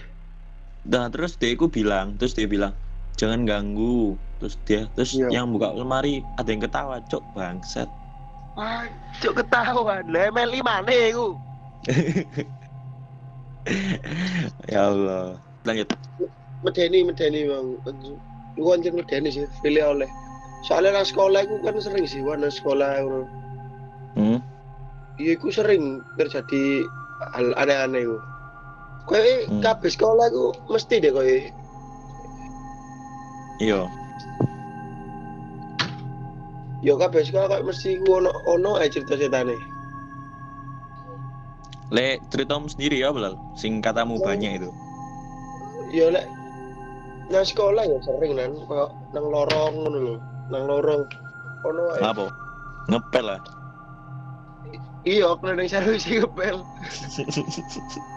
Nah, 0.86 1.10
terus 1.10 1.34
dia 1.40 1.58
itu 1.58 1.66
bilang, 1.66 2.14
terus 2.22 2.38
dia 2.38 2.46
bilang, 2.46 2.78
"Jangan 3.18 3.48
ganggu." 3.50 4.14
Terus 4.38 4.56
dia, 4.68 4.82
terus 4.94 5.16
Iya. 5.16 5.40
yang 5.42 5.56
buka 5.56 5.72
lemari 5.72 6.20
ada 6.38 6.50
yang 6.52 6.62
ketawa, 6.62 7.00
Cok, 7.10 7.24
bangsat. 7.34 7.88
Wah, 8.54 8.86
cuk 9.18 9.42
ketahuan. 9.42 10.06
Lah 10.14 10.30
meli 10.30 10.62
mana 10.62 10.94
iku? 10.94 11.34
ya 14.70 14.94
Allah. 14.94 15.42
Lanjut. 15.66 15.90
Medeni, 16.62 17.02
medeni 17.02 17.50
bang. 17.50 17.68
Lu 18.60 18.70
anjir 18.70 18.94
medeni 18.94 19.34
sih, 19.34 19.50
pilih 19.66 19.98
oleh. 19.98 20.10
Soalnya 20.64 20.96
nang 20.96 21.08
sekolah 21.08 21.44
iku 21.44 21.60
kan 21.60 21.76
sering 21.84 22.08
sih, 22.08 22.24
wah 22.24 22.40
nang 22.40 22.48
sekolah 22.52 23.04
ngono. 23.04 23.22
Hmm. 24.16 24.40
Iya, 25.20 25.36
iku 25.36 25.52
sering 25.52 26.00
terjadi 26.16 26.88
hal 27.36 27.52
aneh-aneh 27.60 28.08
iku. 28.08 28.18
Kowe 29.04 29.20
Hmm. 29.20 29.60
kabeh 29.60 29.92
sekolah 29.92 30.32
iku 30.32 30.56
mesti 30.72 30.96
deh 31.04 31.12
kowe. 31.12 31.36
Iya. 33.60 33.82
Yo 36.80 36.96
kabeh 36.96 37.28
sekolah 37.28 37.60
kowe 37.60 37.64
mesti 37.68 38.00
iku 38.00 38.24
ono 38.24 38.32
ono 38.48 38.80
ae 38.80 38.88
cerita 38.88 39.20
setane. 39.20 39.56
Le, 41.94 42.18
ceritamu 42.34 42.72
sendiri 42.72 43.04
ya, 43.04 43.14
Belal. 43.14 43.38
Sing 43.54 43.78
katamu 43.84 44.18
Oh. 44.18 44.24
banyak 44.24 44.64
itu. 44.64 44.70
Yo 45.94 46.10
lek 46.10 46.26
nang 47.30 47.46
sekolah 47.46 47.86
ya 47.86 48.00
sering 48.02 48.34
nan 48.34 48.56
koyo 48.66 48.90
nang 49.14 49.26
lorong 49.30 49.74
ngono 49.78 50.00
lho. 50.00 50.16
Nang 50.52 50.64
lorong 50.68 51.08
ono 51.64 51.84
ae. 51.96 52.02
Apa? 52.04 52.26
Ngepel 52.92 53.26
lah. 53.28 53.40
Iya, 55.04 55.36
keliling 55.40 55.68
servis 55.68 56.08
sih 56.08 56.24
kepel. 56.24 56.64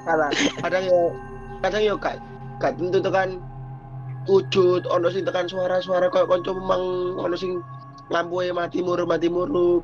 Salah. 0.06 0.30
Kadang 0.62 0.86
yo 0.86 1.14
kadang 1.64 1.82
yo 1.82 1.94
gak 1.98 2.22
gak 2.62 2.78
tentu 2.78 3.02
tekan 3.02 3.42
wujud 4.30 4.86
ono 4.86 5.10
sing 5.10 5.26
tekan 5.26 5.50
suara-suara 5.50 6.06
koyo 6.10 6.30
kanca 6.30 6.54
memang 6.54 6.82
ono 7.18 7.34
sing 7.34 7.58
lampunya 8.10 8.54
mati 8.54 8.82
murup 8.86 9.10
mati 9.10 9.26
murup. 9.26 9.82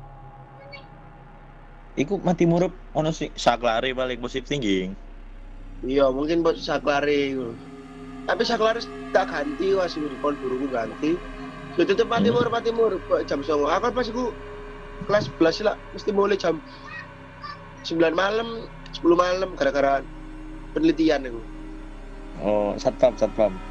Iku 1.99 2.23
mati 2.23 2.47
murup 2.47 2.71
ono 2.95 3.11
sih 3.11 3.31
saklare 3.35 3.91
paling 3.91 4.23
positif 4.23 4.47
tinggi. 4.47 4.87
Iya, 5.83 6.07
mungkin 6.07 6.39
buat 6.39 6.55
saklare. 6.55 7.35
Tapi 8.23 8.41
saklare 8.47 8.79
tak 9.11 9.27
ganti 9.27 9.75
wah 9.75 9.91
sing 9.91 10.07
kon 10.23 10.39
buruku 10.39 10.71
ganti. 10.71 11.19
Yo 11.77 11.83
Hmm. 12.15 12.35
murup 12.35 12.51
mati 12.55 12.69
murup 12.79 13.01
kok 13.09 13.21
jam 13.29 13.39
09.00. 13.41 13.69
Aku 13.75 13.85
pas 13.97 14.07
iku 14.11 14.23
kelas 15.07 15.25
11 15.33 15.57
lah 15.67 15.75
mesti 15.93 16.11
mulai 16.13 16.37
jam 16.43 16.55
9 17.87 18.13
malam, 18.23 18.47
10 18.95 19.17
malam 19.23 19.49
gara-gara 19.59 19.93
penelitian 20.73 21.21
itu. 21.29 21.41
Oh, 22.35 22.75
satpam, 22.77 23.17
satpam. 23.17 23.61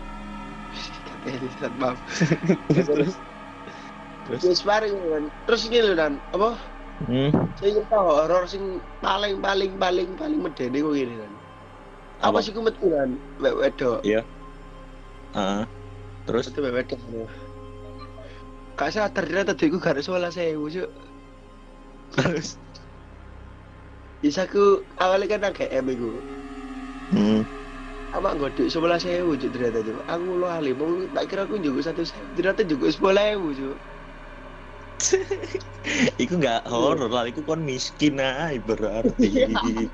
Satpam. 1.60 1.96
terus 2.72 3.22
terus 4.24 4.42
Terus 4.42 4.60
bareng 4.68 4.94
kan. 5.12 5.24
Terus 5.46 5.60
ini 5.68 5.78
lho 5.86 5.94
dan 6.00 6.12
apa? 6.34 6.48
hmm. 7.00 7.52
Saya 7.58 7.70
cerita 7.76 7.96
horor 8.08 8.44
sing 8.52 8.64
paling 9.04 9.34
paling 9.46 9.72
paling 9.82 10.08
paling 10.20 10.40
medeni 10.44 10.78
kok 10.84 10.94
gini 11.00 11.14
kan. 11.22 11.32
Apa, 12.26 12.38
sih 12.44 12.52
ku 12.56 12.60
metu 12.66 12.86
kan? 12.96 13.10
Wedok. 13.42 14.00
Heeh. 15.34 15.64
terus 16.26 16.46
Itu 16.46 16.58
wedok. 16.64 17.00
Kak 18.72 18.88
sadar 18.88 19.12
ternyata 19.12 19.52
tadi 19.52 19.68
gak 19.76 19.98
ada 19.98 20.02
sekolah 20.02 20.30
saya 20.32 20.56
cuk. 20.56 20.90
terus 22.12 22.56
Bisa 24.22 24.46
ku 24.48 24.80
awalnya 25.02 25.36
kan 25.36 25.40
nang 25.44 25.54
GM 25.56 25.86
iku. 25.92 26.10
hmm. 27.12 27.42
Apa 28.12 28.36
nggak 28.36 28.54
duit 28.56 28.70
sebelah 28.72 28.96
saya 28.96 29.24
cuk 29.26 29.50
ternyata 29.52 29.84
cuk. 29.84 29.98
Aku 30.08 30.28
lo 30.40 30.46
ahli, 30.48 30.72
mau 30.72 31.04
tak 31.12 31.28
kira 31.28 31.44
aku 31.44 31.60
juga 31.60 31.92
satu 31.92 32.06
saya. 32.06 32.22
Ternyata 32.38 32.62
juga 32.64 32.86
sebelah 32.88 33.24
saya 33.28 33.36
cuk. 33.36 33.76
iku 36.22 36.34
nggak 36.38 36.62
horor 36.70 37.10
lah, 37.10 37.26
iku 37.26 37.42
kon 37.42 37.66
miskin 37.66 38.22
aja 38.22 38.56
berarti. 38.64 39.28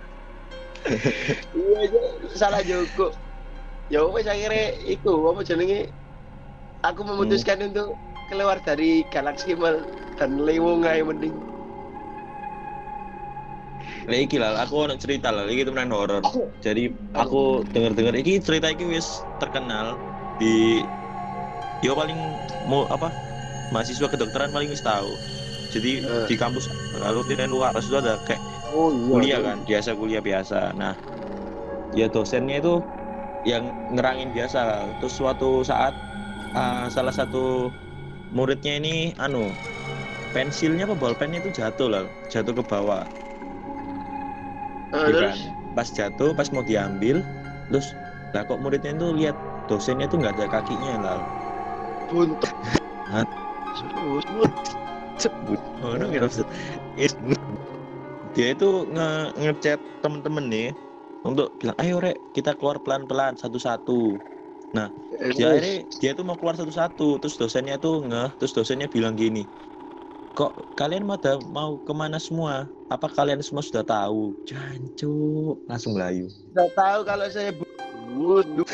Iya 1.53 1.81
cuk, 1.91 2.07
salah 2.39 2.63
Joko. 2.63 3.11
Ya 3.89 4.05
wes 4.05 4.29
akhirnya 4.29 4.77
iku 4.87 5.33
apa 5.33 5.41
jenenge 5.43 5.91
aku 6.85 7.01
memutuskan 7.03 7.61
untuk 7.65 7.97
keluar 8.29 8.61
dari 8.61 9.03
Galaxy 9.09 9.57
Mall 9.57 9.83
dan 10.21 10.45
lewong 10.45 10.85
ae 10.85 11.01
mending. 11.01 11.35
Lah 14.09 14.19
iki 14.25 14.41
lah, 14.41 14.57
aku 14.65 14.89
ono 14.89 14.97
cerita 14.97 15.29
lah, 15.29 15.45
iki 15.49 15.69
temenan 15.69 15.93
horor. 15.93 16.25
Jadi 16.65 16.89
aku 17.13 17.61
denger-denger 17.77 18.17
iki 18.17 18.41
cerita 18.41 18.73
iki 18.73 18.89
wis 18.89 19.21
terkenal 19.37 20.01
di 20.41 20.81
yo 21.85 21.93
paling 21.93 22.17
mau 22.67 22.89
apa 22.89 23.13
mahasiswa 23.69 24.09
kedokteran 24.09 24.49
paling 24.49 24.73
wis 24.73 24.81
tahu. 24.81 25.09
Jadi 25.69 26.01
Eh. 26.01 26.25
di 26.25 26.35
kampus 26.41 26.73
lalu 26.97 27.21
di 27.29 27.37
luar 27.45 27.77
itu 27.77 27.93
ada 27.93 28.17
kayak 28.25 28.41
Oh 28.73 28.89
iya. 28.93 29.09
kuliah 29.09 29.41
kan 29.45 29.57
biasa 29.65 29.97
kuliah 29.97 30.21
biasa 30.21 30.77
nah 30.77 30.93
ya 31.97 32.05
dosennya 32.09 32.61
itu 32.61 32.81
yang 33.49 33.69
ngerangin 33.93 34.33
biasa 34.33 34.89
terus 35.01 35.17
suatu 35.17 35.61
saat 35.65 35.93
ah, 36.53 36.89
salah 36.93 37.13
satu 37.13 37.69
muridnya 38.33 38.77
ini 38.81 39.17
anu 39.17 39.49
pensilnya 40.37 40.85
apa 40.85 40.97
bolpennya 40.97 41.41
itu 41.41 41.51
jatuh 41.53 41.89
lah 41.89 42.05
jatuh 42.29 42.53
ke 42.53 42.63
bawah. 42.65 43.05
Ah, 44.93 45.09
ya 45.09 45.13
terus? 45.13 45.39
pas 45.77 45.89
jatuh 45.89 46.33
pas 46.33 46.49
mau 46.53 46.65
diambil 46.65 47.21
terus 47.69 47.93
lah 48.33 48.45
kok 48.45 48.61
muridnya 48.61 48.93
itu 48.93 49.09
lihat 49.17 49.37
dosennya 49.69 50.09
itu 50.09 50.17
nggak 50.21 50.37
ada 50.37 50.47
kakinya 50.49 50.93
lah. 51.01 51.21
Buntut. 52.09 52.53
Sebut 55.19 55.61
oh 55.83 55.97
no, 55.97 56.09
maksud. 56.09 56.47
Is- 56.97 57.17
dia 58.37 58.55
itu 58.55 58.87
nge 58.95 59.35
ngechat 59.35 59.81
temen-temen 60.05 60.47
nih 60.47 60.69
untuk 61.27 61.51
bilang 61.59 61.75
ayo 61.83 61.99
rek 61.99 62.23
kita 62.37 62.55
keluar 62.55 62.79
pelan-pelan 62.79 63.35
satu-satu 63.35 64.15
dia 65.33 65.47
akhirnya 65.57 65.75
dia 65.97 66.11
tuh 66.13 66.25
mau 66.29 66.37
keluar 66.37 66.57
satu-satu 66.61 67.19
terus 67.25 67.41
dosennya 67.41 67.81
tuh 67.81 68.05
ngeh 68.05 68.31
terus 68.37 68.53
dosennya 68.53 68.87
bilang 68.89 69.17
gini 69.17 69.49
kok 70.37 70.55
kalian 70.77 71.09
mau 71.09 71.17
ada 71.17 71.41
mau 71.51 71.81
ke 71.81 71.93
mana 71.97 72.21
semua 72.21 72.69
apa 72.89 73.09
kalian 73.09 73.41
semua 73.41 73.65
sudah 73.65 73.83
tahu 73.85 74.37
jancuk 74.45 75.61
langsung 75.67 75.97
layu 75.97 76.29
Tidak 76.29 76.71
tahu 76.73 77.01
kalau 77.05 77.27
saya 77.29 77.51
buntut. 77.53 78.69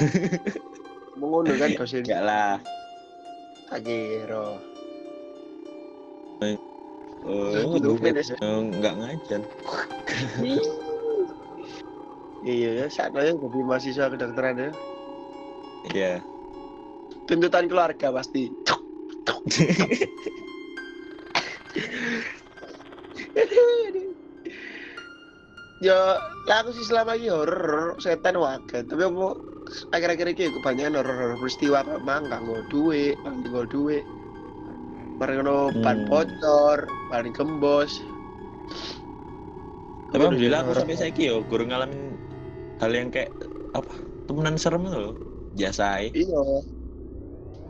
Mengunduh 1.18 1.54
kan 1.62 1.70
dosen. 1.78 2.02
enggak 2.02 2.22
lah 2.22 2.54
Kagero. 3.70 4.60
oh 7.24 7.74
Lu 7.74 7.80
lu 7.80 7.94
finish 7.96 8.34
ya? 8.34 8.36
enggak 8.42 8.94
ngajar 8.98 9.40
Iya 12.44 12.84
ya, 12.84 12.86
saat 12.92 13.16
saya 13.16 13.32
jadi 13.32 13.58
mahasiswa 13.64 14.12
kedokteran 14.12 14.60
ya. 14.60 14.70
Iya 15.92 16.22
Tuntutan 17.24 17.68
keluarga 17.72 18.12
pasti. 18.12 18.52
ya, 25.84 26.20
lah 26.20 26.56
aku 26.60 26.76
sih 26.76 26.84
selama 26.84 27.16
ini 27.16 27.32
horror 27.32 27.96
setan 27.96 28.36
wae. 28.36 28.60
Tapi 28.68 29.02
apa 29.08 29.26
akhir-akhir 29.96 30.36
ini 30.36 30.52
kebanyakan 30.60 31.00
horror 31.00 31.40
peristiwa 31.40 31.80
memang 31.88 32.28
gak 32.28 32.44
nggo 32.44 32.60
duit, 32.68 33.16
paling 33.24 33.40
nggo 33.48 33.64
duit. 33.72 34.04
Mari 35.16 35.40
ngono 35.40 35.72
ban 35.80 36.04
Hmm. 36.04 36.08
bocor, 36.10 36.78
paling 37.08 37.32
gembos. 37.32 38.04
tapi 40.14 40.30
alhamdulillah 40.30 40.62
aku 40.62 40.78
sampai 40.78 40.94
saya 40.94 41.10
yo 41.10 41.42
kurang 41.50 41.74
ngalamin 41.74 42.14
hal 42.78 42.94
yang 42.94 43.10
kayak 43.10 43.34
apa 43.74 43.90
temenan 44.30 44.54
serem 44.54 44.86
itu 44.86 44.94
loh 44.94 45.14
biasa. 45.54 45.84
Iya. 46.12 46.40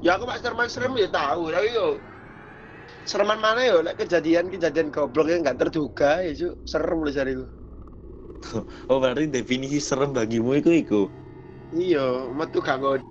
Ya 0.05 0.11
aku 0.17 0.25
mak 0.29 0.41
serem-serem 0.43 0.93
ya 1.01 1.09
tahu, 1.09 1.49
tapi 1.49 1.69
yo 1.73 1.97
sereman 3.09 3.41
mana 3.41 3.61
yo 3.65 3.81
lek 3.85 3.97
kejadian-kejadian 4.01 4.93
goblok 4.93 5.29
yang 5.33 5.41
nggak 5.45 5.61
terduga 5.61 6.21
ya 6.25 6.33
cu 6.37 6.49
serem 6.65 6.99
lu 7.01 7.11
cariku. 7.13 7.45
oh 8.91 8.99
berarti 9.01 9.29
definisi 9.33 9.81
serem 9.81 10.13
bagimu 10.13 10.57
itu 10.61 10.71
iku 10.73 11.03
Iya, 11.75 12.31
metu 12.31 12.63
gak. 12.63 13.03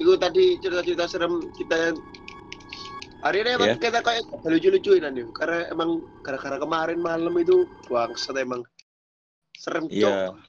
Iku 0.00 0.18
tadi 0.18 0.58
cerita-cerita 0.58 1.06
serem 1.06 1.38
kita 1.54 1.76
yang 1.78 1.96
hari 3.20 3.44
ini 3.44 3.50
emang 3.54 3.68
Iya. 3.70 3.76
kita 3.78 4.00
kayak 4.00 4.24
lucu-lucuin 4.48 5.02
nanti 5.04 5.22
karena 5.36 5.68
emang 5.70 6.00
gara-gara 6.24 6.56
kemarin 6.58 6.98
malam 6.98 7.34
itu 7.38 7.68
bangsat 7.86 8.34
emang 8.40 8.64
serem 9.54 9.86
cok. 9.86 10.40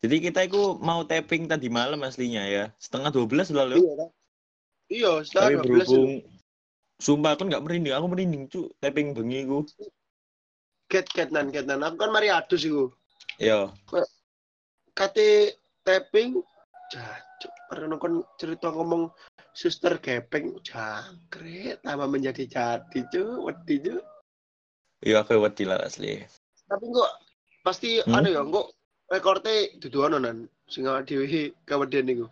Iya. 0.00 0.08
Jadi 0.08 0.16
kita 0.24 0.40
itu 0.48 0.80
mau 0.80 1.04
tapping 1.04 1.44
tadi 1.44 1.68
malam 1.68 2.00
aslinya 2.00 2.48
ya. 2.48 2.64
Setengah 2.80 3.12
12 3.12 3.52
lalu. 3.52 3.76
Iya, 3.76 3.92
kan? 3.92 4.08
Iya, 4.88 5.12
Tapi 5.12 5.24
setengah 5.28 5.50
12 5.52 5.60
itu. 5.60 5.68
berhubung 5.68 6.10
sumpah 7.00 7.30
aku 7.36 7.42
nggak 7.48 7.64
merinding, 7.64 7.92
aku 7.92 8.06
merinding 8.08 8.44
cu 8.48 8.60
tapping 8.80 9.12
bengi 9.12 9.44
ku. 9.44 9.64
Get 10.88 11.04
get 11.12 11.28
nan 11.28 11.52
get 11.52 11.68
nan. 11.68 11.84
Aku 11.84 12.00
kan 12.00 12.10
mari 12.10 12.32
adus 12.32 12.64
iku. 12.64 12.88
Yo, 13.36 13.72
kate 14.92 15.56
tapping 15.84 16.40
jancuk 16.90 17.52
pernah 17.68 17.96
kon 17.96 18.24
cerita 18.36 18.72
ngomong 18.72 19.12
suster 19.54 20.00
gepeng 20.02 20.58
jangkrik 20.60 21.78
tambah 21.80 22.08
menjadi 22.10 22.44
jadi 22.50 23.00
cu 23.08 23.46
wedi 23.46 23.78
cu 23.80 23.96
yo 25.00 25.22
aku 25.22 25.38
wedi 25.38 25.64
lah 25.64 25.78
asli. 25.80 26.18
tapi 26.66 26.84
kok 26.90 27.10
pasti 27.62 28.02
Hmm? 28.02 28.18
anu 28.18 28.28
ya 28.34 28.42
kok 28.42 28.66
rekorte 29.10 29.74
dudu 29.82 30.06
ono 30.06 30.18
nan 30.22 30.48
sing 30.70 30.86
awak 30.86 31.06
dhewe 31.10 31.52
kewedian 31.66 32.06
niku 32.06 32.26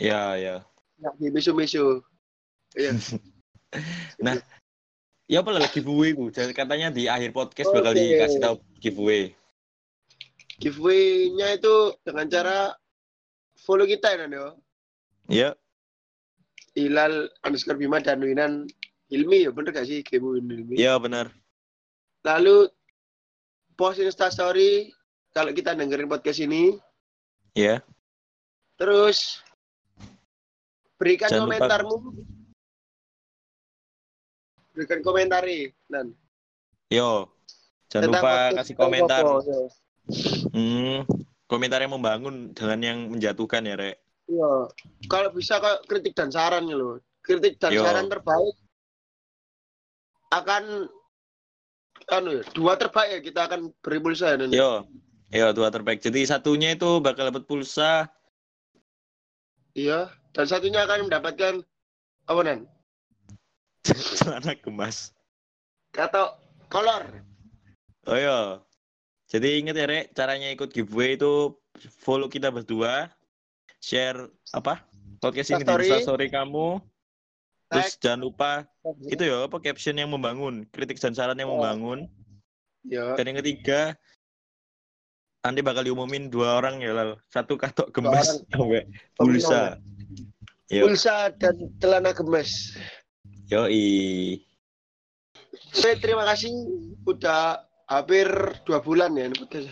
Ya, 0.00 0.34
ya. 0.34 0.64
nggak 1.00 1.14
di 1.20 1.26
misu-misu 1.30 2.02
iya 2.76 2.92
Ya 5.30 5.46
apa 5.46 5.54
lah 5.54 5.62
giveaway 5.70 6.10
ku. 6.10 6.26
Jadi 6.26 6.50
katanya 6.50 6.90
di 6.90 7.06
akhir 7.06 7.30
podcast 7.30 7.70
bakal 7.70 7.94
Oke. 7.94 8.02
dikasih 8.02 8.42
tahu 8.42 8.54
giveaway. 8.82 9.30
giveaway-nya 10.58 11.54
itu 11.56 11.94
dengan 12.02 12.26
cara 12.26 12.74
follow 13.62 13.86
kita 13.86 14.10
ya 14.10 14.26
nan 14.26 14.34
yo 14.34 14.46
Ya, 15.30 15.54
Hilal 16.74 17.30
underscore 17.46 17.78
Bima 17.78 18.02
dan 18.02 18.18
Winan 18.18 18.66
Ilmi 19.08 19.46
ya 19.46 19.54
bener 19.54 19.70
gak 19.70 19.86
sih 19.86 20.02
game 20.02 20.26
Ilmi 20.34 20.74
ya 20.74 20.98
benar. 20.98 21.30
Lalu 22.26 22.66
post 23.78 24.02
instastory 24.02 24.90
kalau 25.30 25.50
kita 25.54 25.74
dengerin 25.74 26.10
podcast 26.10 26.42
ini. 26.42 26.78
Ya. 27.54 27.82
Terus 28.78 29.42
berikan 30.96 31.30
Jangan 31.30 31.46
lupa- 31.46 31.54
komentarmu. 31.58 31.96
Berikan 34.70 35.00
komentari, 35.02 35.74
Nan. 35.90 36.14
Yo. 36.88 37.28
Jangan 37.90 38.06
Tentang 38.06 38.22
lupa 38.22 38.34
kasih 38.62 38.74
komentar. 38.78 39.22
Hmm, 40.54 41.02
komentar 41.50 41.82
yang 41.82 41.94
membangun, 41.94 42.54
jangan 42.54 42.80
yang 42.80 42.98
menjatuhkan 43.10 43.66
ya, 43.66 43.74
Rek. 43.74 43.98
Iya. 44.30 44.70
Kalau 45.10 45.28
bisa 45.34 45.58
kok 45.58 45.90
kritik 45.90 46.14
dan 46.14 46.30
saran 46.30 46.70
ya 46.70 46.78
loh. 46.78 47.02
Kritik 47.20 47.58
dan 47.58 47.74
Yo. 47.74 47.82
saran 47.82 48.06
terbaik 48.06 48.54
akan 50.30 50.86
anu 52.14 52.28
ya, 52.38 52.42
dua 52.54 52.78
terbaik 52.78 53.10
ya 53.10 53.20
kita 53.20 53.40
akan 53.50 53.74
beri 53.82 53.98
pulsa 53.98 54.34
ya, 54.34 54.36
Nan. 54.38 54.54
Yo. 54.54 54.86
Yo, 55.30 55.54
dua 55.54 55.70
terbaik. 55.70 56.02
Jadi 56.02 56.26
satunya 56.26 56.74
itu 56.74 56.98
bakal 56.98 57.30
dapat 57.30 57.46
pulsa 57.46 58.10
Iya. 59.78 60.10
Dan 60.34 60.46
satunya 60.50 60.82
akan 60.82 61.06
mendapatkan 61.06 61.62
apa 62.26 62.40
Nan? 62.42 62.66
celana 64.18 64.54
gemas. 64.58 65.14
Kata 65.94 66.34
kolor. 66.66 67.06
Oh 68.06 68.18
iya. 68.18 68.58
Jadi 69.30 69.62
ingat 69.62 69.78
ya 69.78 69.86
Rek, 69.86 70.10
caranya 70.10 70.50
ikut 70.50 70.74
giveaway 70.74 71.14
itu 71.14 71.54
follow 72.02 72.26
kita 72.26 72.50
berdua, 72.50 73.06
share 73.78 74.26
apa? 74.50 74.82
Podcast 75.22 75.54
ini 75.54 75.62
di 75.62 75.70
Instastory. 75.70 75.86
Instastory 75.86 76.26
kamu. 76.34 76.68
Terus 77.70 77.94
Tag. 77.94 77.98
jangan 78.02 78.20
lupa 78.26 78.50
itu 79.06 79.22
ya 79.22 79.46
apa 79.46 79.62
caption 79.62 79.94
yang 79.94 80.10
membangun, 80.10 80.66
kritik 80.74 80.98
dan 80.98 81.14
saran 81.14 81.38
yang 81.38 81.46
Oh. 81.46 81.62
membangun. 81.62 82.10
Ya. 82.82 83.14
Dan 83.14 83.30
yang 83.30 83.38
ketiga 83.38 83.94
nanti 85.40 85.60
bakal 85.64 85.82
diumumin 85.84 86.28
dua 86.28 86.60
orang 86.60 86.80
ya 86.84 86.92
Lal. 86.92 87.10
Satu 87.32 87.56
katok 87.56 87.92
orang. 87.92 88.24
sampai 88.24 88.84
pulsa. 89.16 89.80
Yo, 90.70 90.86
Pulsa 90.86 91.34
dan 91.34 91.56
celana 91.82 92.14
gemes. 92.14 92.78
yoi. 93.50 94.38
Oke, 95.74 95.98
terima 95.98 96.22
kasih 96.22 96.50
udah 97.02 97.66
hampir 97.90 98.30
dua 98.62 98.78
bulan 98.78 99.10
ya 99.18 99.26
podcast. 99.34 99.66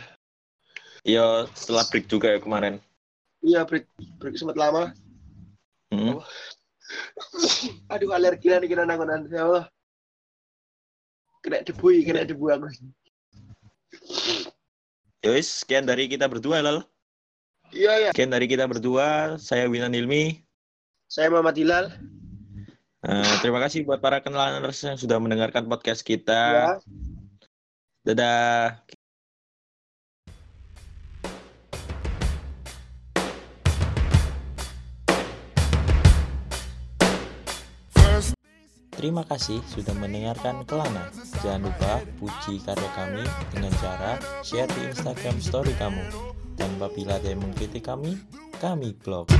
Yo, 1.06 1.46
setelah 1.54 1.86
break 1.86 2.10
juga 2.10 2.34
ya 2.34 2.42
kemarin. 2.42 2.82
Iya, 3.46 3.62
break, 3.62 3.86
break 4.18 4.34
sempat 4.34 4.58
lama. 4.58 4.90
Hmm. 5.94 6.18
Aduh, 7.94 8.10
alergi 8.10 8.50
nih 8.50 8.66
kena 8.66 8.82
nangonan. 8.82 9.30
Ya 9.30 9.46
Allah. 9.46 9.64
Kena 11.46 11.62
debu, 11.62 11.94
kena 12.02 12.26
debu 12.26 12.50
aku. 12.50 12.66
Yowis, 15.28 15.62
sekian 15.62 15.84
dari 15.84 16.08
kita 16.08 16.24
berdua 16.24 16.64
Lal. 16.64 16.88
Iya, 17.68 18.08
ya. 18.08 18.10
Sekian 18.16 18.32
dari 18.32 18.48
kita 18.48 18.64
berdua. 18.64 19.36
Saya 19.36 19.68
Winan 19.68 19.92
Ilmi. 19.92 20.40
Saya 21.04 21.28
Muhammad 21.28 21.56
Hilal. 21.56 21.86
Eh, 22.98 23.34
terima 23.44 23.62
kasih 23.62 23.86
buat 23.86 24.02
para 24.02 24.18
kenalaners 24.18 24.80
yang 24.82 24.98
sudah 24.98 25.20
mendengarkan 25.20 25.68
podcast 25.68 26.02
Ya. 26.02 26.08
kita. 26.16 26.42
Dadah. 28.08 28.88
Terima 38.98 39.22
kasih 39.22 39.62
sudah 39.70 39.94
mendengarkan 39.94 40.66
Kelana. 40.66 41.06
Jangan 41.38 41.70
lupa 41.70 42.02
puji 42.18 42.58
karya 42.66 42.90
kami 42.98 43.22
dengan 43.54 43.70
cara 43.78 44.18
share 44.42 44.66
di 44.74 44.90
Instagram 44.90 45.38
story 45.38 45.70
kamu. 45.78 46.02
Dan 46.58 46.66
apabila 46.82 47.22
ada 47.22 47.30
yang 47.30 47.46
mengkritik 47.46 47.86
kami, 47.86 48.18
kami 48.58 48.98
blog. 48.98 49.30